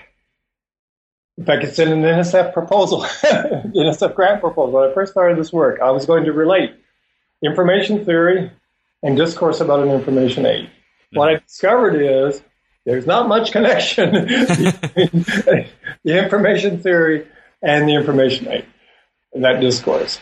[1.37, 4.73] in fact, it's in an NSF proposal, NSF grant proposal.
[4.73, 6.75] When I first started this work, I was going to relate
[7.45, 8.53] information theory
[9.03, 10.67] and discourse about an information age.
[10.67, 11.19] Mm-hmm.
[11.19, 12.41] What I discovered is
[12.87, 15.25] there's not much connection between
[16.05, 17.27] the information theory
[17.63, 18.67] and the information age
[19.33, 20.21] and that discourse.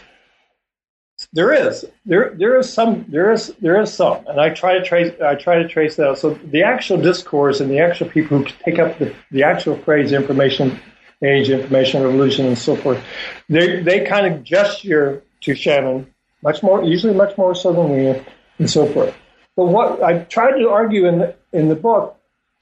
[1.32, 4.84] There is there there is some there is there is some, and I try to
[4.84, 6.18] trace I try to trace that.
[6.18, 10.12] So the actual discourse and the actual people who take up the, the actual phrase
[10.12, 10.80] information
[11.22, 13.02] age, information revolution, and so forth.
[13.48, 16.12] They they kind of gesture to Shannon
[16.42, 18.22] much more, usually much more so than we,
[18.58, 19.14] and so forth.
[19.56, 22.18] But what I tried to argue in the, in the book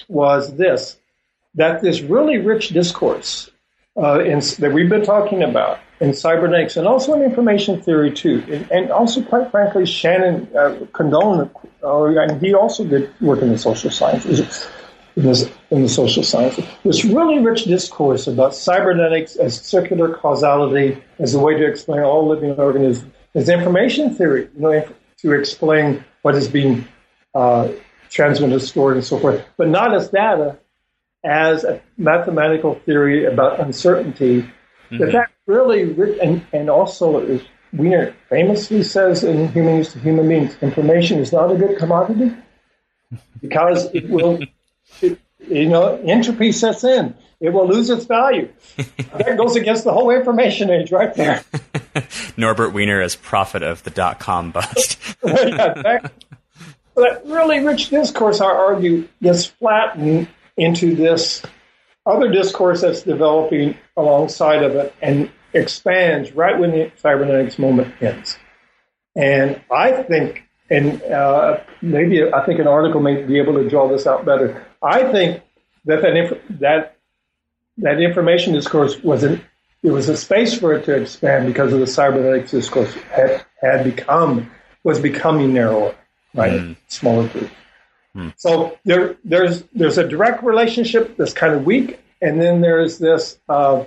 [0.09, 0.97] was this:
[1.55, 3.51] that this really rich discourse
[3.97, 8.43] uh, in, that we've been talking about in cybernetics and also in information theory too,
[8.51, 11.51] and, and also quite frankly, Shannon uh, condoned,
[11.83, 14.67] uh, and he also did work in the social sciences
[15.17, 16.65] this, in the social sciences.
[16.85, 22.29] This really rich discourse about cybernetics as circular causality, as a way to explain all
[22.29, 24.89] living organisms, as information theory, you know,
[25.19, 26.87] to explain what is being
[27.35, 27.69] uh,
[28.09, 30.59] transmitted, stored, and so forth, but not as data,
[31.25, 34.43] as a mathematical theory about uncertainty.
[34.43, 34.99] Mm-hmm.
[34.99, 35.83] That that really,
[36.21, 37.43] and, and also as
[37.73, 42.35] Wiener famously says in Human Use of Human Beings, information is not a good commodity
[43.41, 44.41] because it will
[45.01, 47.15] you know, entropy sets in.
[47.41, 48.51] It will lose its value.
[48.77, 51.43] that goes against the whole information age right there.
[52.37, 54.99] Norbert Wiener as prophet of the dot com bust.
[55.25, 56.13] yeah, that,
[56.97, 61.43] that really rich discourse, I argue, gets flattened into this
[62.05, 68.39] other discourse that's developing alongside of it and expands right when the cybernetics moment ends.
[69.17, 73.89] And I think and uh, maybe I think an article may be able to draw
[73.89, 74.67] this out better.
[74.83, 75.43] I think
[75.85, 76.97] that that inf- that,
[77.79, 79.43] that information discourse was an
[79.83, 83.83] it was a space for it to expand because of the cybernetics discourse had, had
[83.85, 84.51] become
[84.85, 85.95] was becoming narrower,
[86.35, 86.53] right?
[86.53, 86.77] Mm.
[86.89, 87.51] Smaller groups.
[88.15, 88.35] Mm.
[88.37, 93.39] So there there's there's a direct relationship that's kind of weak, and then there's this
[93.49, 93.85] uh,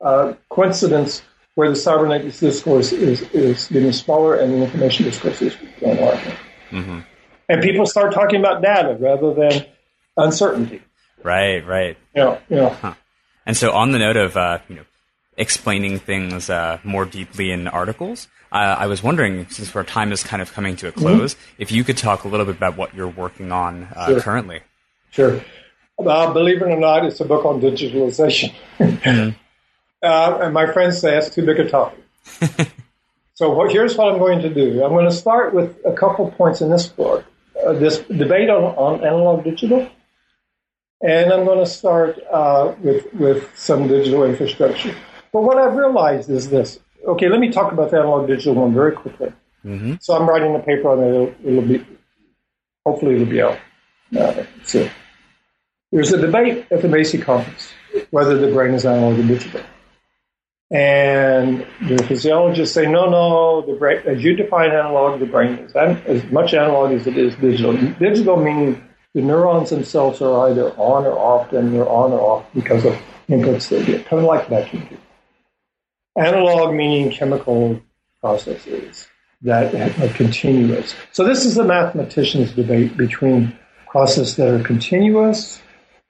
[0.00, 1.22] uh, coincidence
[1.54, 6.36] where the cybernetics discourse is, is getting smaller and the information discourse is getting larger.
[6.70, 7.00] Mm-hmm.
[7.48, 9.66] And people start talking about data rather than
[10.16, 10.82] uncertainty.
[11.22, 11.96] Right, right.
[12.14, 12.70] Yeah, yeah.
[12.70, 12.94] Huh.
[13.46, 14.84] And so, on the note of uh, you know
[15.36, 20.22] explaining things uh, more deeply in articles, uh, I was wondering, since our time is
[20.22, 21.62] kind of coming to a close, mm-hmm.
[21.62, 24.20] if you could talk a little bit about what you're working on uh, sure.
[24.20, 24.60] currently.
[25.10, 25.42] Sure.
[25.98, 28.54] Uh, believe it or not, it's a book on digitalization.
[28.78, 29.30] Mm-hmm.
[30.04, 32.02] Uh, and my friends say that's too big a topic.
[33.42, 34.84] So what, here's what I'm going to do.
[34.84, 37.24] I'm going to start with a couple points in this book,
[37.66, 39.88] uh, this debate on, on analog digital,
[41.02, 44.94] and I'm going to start uh, with with some digital infrastructure.
[45.32, 46.78] But what I've realized is this.
[47.06, 49.32] Okay, let me talk about the analog digital one very quickly.
[49.64, 49.94] Mm-hmm.
[50.00, 51.08] So I'm writing a paper on it.
[51.08, 51.86] It'll, it'll be
[52.86, 53.58] hopefully it'll be out.
[54.16, 54.88] Uh, so
[55.90, 57.72] there's a debate at the Macy conference
[58.10, 59.60] whether the brain is analog or digital.
[60.70, 65.76] And the physiologists say, no, no, the brain, as you define analog, the brain is
[65.76, 67.76] as much analog as it is digital.
[67.76, 68.82] Digital meaning
[69.14, 72.96] the neurons themselves are either on or off, and they're on or off because of
[73.28, 74.86] inputs they get, kind of like vacuum.
[76.16, 77.80] Analog meaning chemical
[78.20, 79.08] processes
[79.42, 80.94] that are continuous.
[81.12, 83.56] So this is the mathematician's debate between
[83.88, 85.60] processes that are continuous,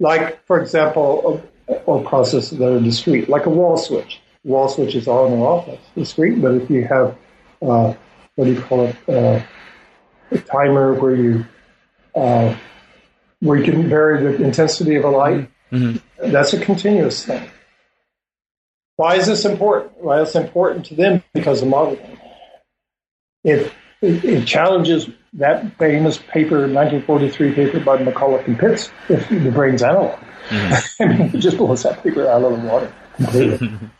[0.01, 1.43] like, for example,
[1.87, 5.67] or processes that are discrete, like a wall switch wall switch is on or off.
[5.67, 6.41] That's discrete.
[6.41, 7.17] But if you have,
[7.61, 7.95] uh,
[8.35, 9.43] what do you call it, uh,
[10.31, 11.47] a timer where you
[12.15, 12.57] uh,
[13.43, 16.31] where you can vary the intensity of a light, mm-hmm.
[16.31, 17.51] that's a continuous thing.
[18.97, 19.93] Why is this important?
[19.99, 22.19] Why Well, it's important to them because of modeling.
[23.43, 29.51] It, it, it challenges that famous paper, 1943 paper by McCulloch and Pitts, if the
[29.51, 30.21] brain's analog.
[30.49, 31.03] Mm-hmm.
[31.03, 33.73] I mean, it just blows that paper out of the water completely.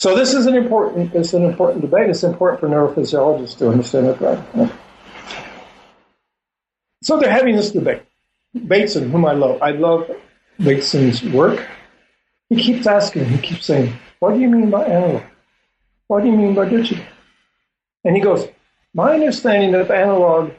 [0.00, 2.10] So this is an important it's an important debate.
[2.10, 4.70] It's important for neurophysiologists to understand it right.
[7.02, 8.02] So they're having this debate.
[8.66, 10.10] Bateson, whom I love, I love
[10.58, 11.66] Bateson's work.
[12.48, 15.22] He keeps asking, he keeps saying, What do you mean by analog?
[16.06, 17.04] What do you mean by digital?
[18.04, 18.46] And he goes,
[18.92, 20.52] My understanding of analog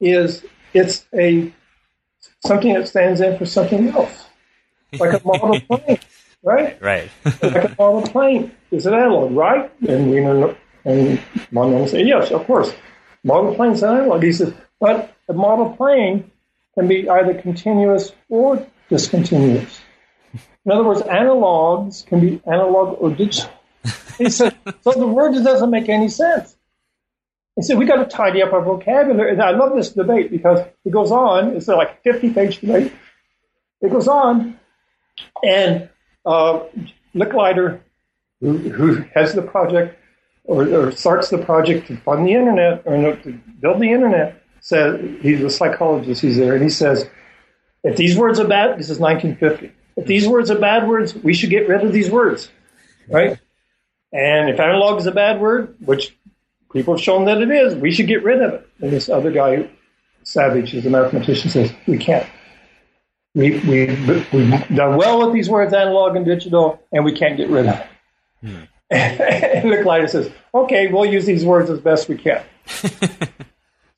[0.00, 1.52] is it's a
[2.46, 4.26] something that stands in for something else.
[4.98, 5.98] Like a model plane
[6.42, 6.80] right?
[6.80, 7.10] Right.
[7.24, 9.70] like a model plane is an analog, right?
[9.88, 12.72] And we know, and Monon say, yes, of course.
[13.24, 14.22] Model plane is an analog.
[14.22, 16.30] He says, but a model plane
[16.74, 19.80] can be either continuous or discontinuous.
[20.64, 23.50] In other words, analogs can be analog or digital.
[24.18, 26.56] He said, so the word just doesn't make any sense.
[27.56, 29.32] He said, we got to tidy up our vocabulary.
[29.32, 31.56] And I love this debate because it goes on.
[31.56, 32.92] It's like a 50 page debate.
[33.80, 34.60] It goes on,
[35.42, 35.88] and
[36.24, 36.60] uh,
[37.14, 37.80] Licklider,
[38.40, 39.98] who, who has the project
[40.44, 44.98] or, or, starts the project to fund the internet or to build the internet, says
[45.20, 46.22] he's a psychologist.
[46.22, 47.08] He's there, and he says,
[47.84, 49.76] if these words are bad, this is 1950.
[49.96, 52.50] If these words are bad words, we should get rid of these words,
[53.08, 53.38] right?
[54.12, 56.16] And if analog is a bad word, which
[56.72, 58.68] people have shown that it is, we should get rid of it.
[58.80, 59.68] And this other guy,
[60.22, 62.26] Savage, who's a mathematician, says we can't.
[63.34, 63.86] We, we,
[64.32, 67.74] we've done well with these words, analog and digital, and we can't get rid of
[67.74, 67.86] it.
[68.42, 68.62] Hmm.
[68.90, 72.44] and Licklider says, okay, we'll use these words as best we can.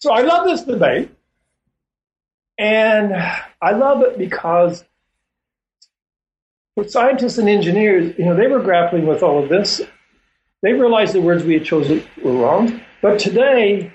[0.05, 1.09] so I love this debate.
[2.59, 3.15] And
[3.63, 4.85] I love it because
[6.75, 9.81] for scientists and engineers, you know, they were grappling with all of this.
[10.61, 12.83] They realized the words we had chosen were wrong.
[13.01, 13.95] But today,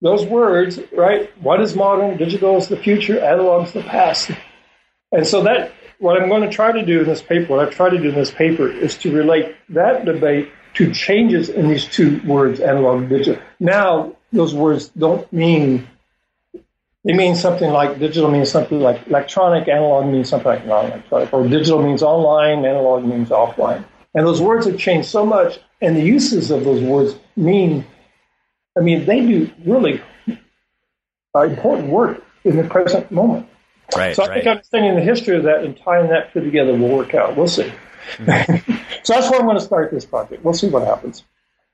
[0.00, 1.30] those words, right?
[1.42, 2.16] What is modern?
[2.16, 3.20] Digital is the future.
[3.20, 4.30] Analog is the past.
[5.12, 7.74] And so that what I'm going to try to do in this paper, what I've
[7.74, 11.84] tried to do in this paper, is to relate that debate to changes in these
[11.84, 13.42] two words, analog and digital.
[13.60, 15.88] Now, those words don't mean
[17.04, 21.48] they mean something like digital means something like electronic, analog means something like non-electronic, or
[21.48, 23.84] digital means online, analog means offline.
[24.14, 27.84] And those words have changed so much, and the uses of those words mean
[28.76, 30.00] I mean, they do really
[31.34, 33.48] uh, important work in the present moment.
[33.94, 34.16] Right.
[34.16, 34.34] So I right.
[34.36, 37.36] think understanding the history of that and tying that two together will work out.
[37.36, 37.70] We'll see.
[38.16, 38.72] Mm-hmm.
[39.02, 40.44] so that's where I'm going to start this project.
[40.44, 41.24] We'll see what happens.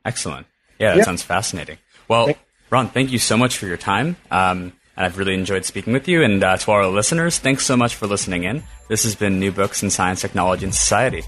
[0.05, 0.47] Excellent.
[0.79, 1.05] Yeah, that yeah.
[1.05, 1.79] sounds fascinating.
[2.09, 2.35] Well,
[2.71, 4.17] Ron, thank you so much for your time.
[4.31, 6.23] Um, and I've really enjoyed speaking with you.
[6.23, 8.63] And uh, to our listeners, thanks so much for listening in.
[8.89, 11.23] This has been New Books in Science, Technology, and Society.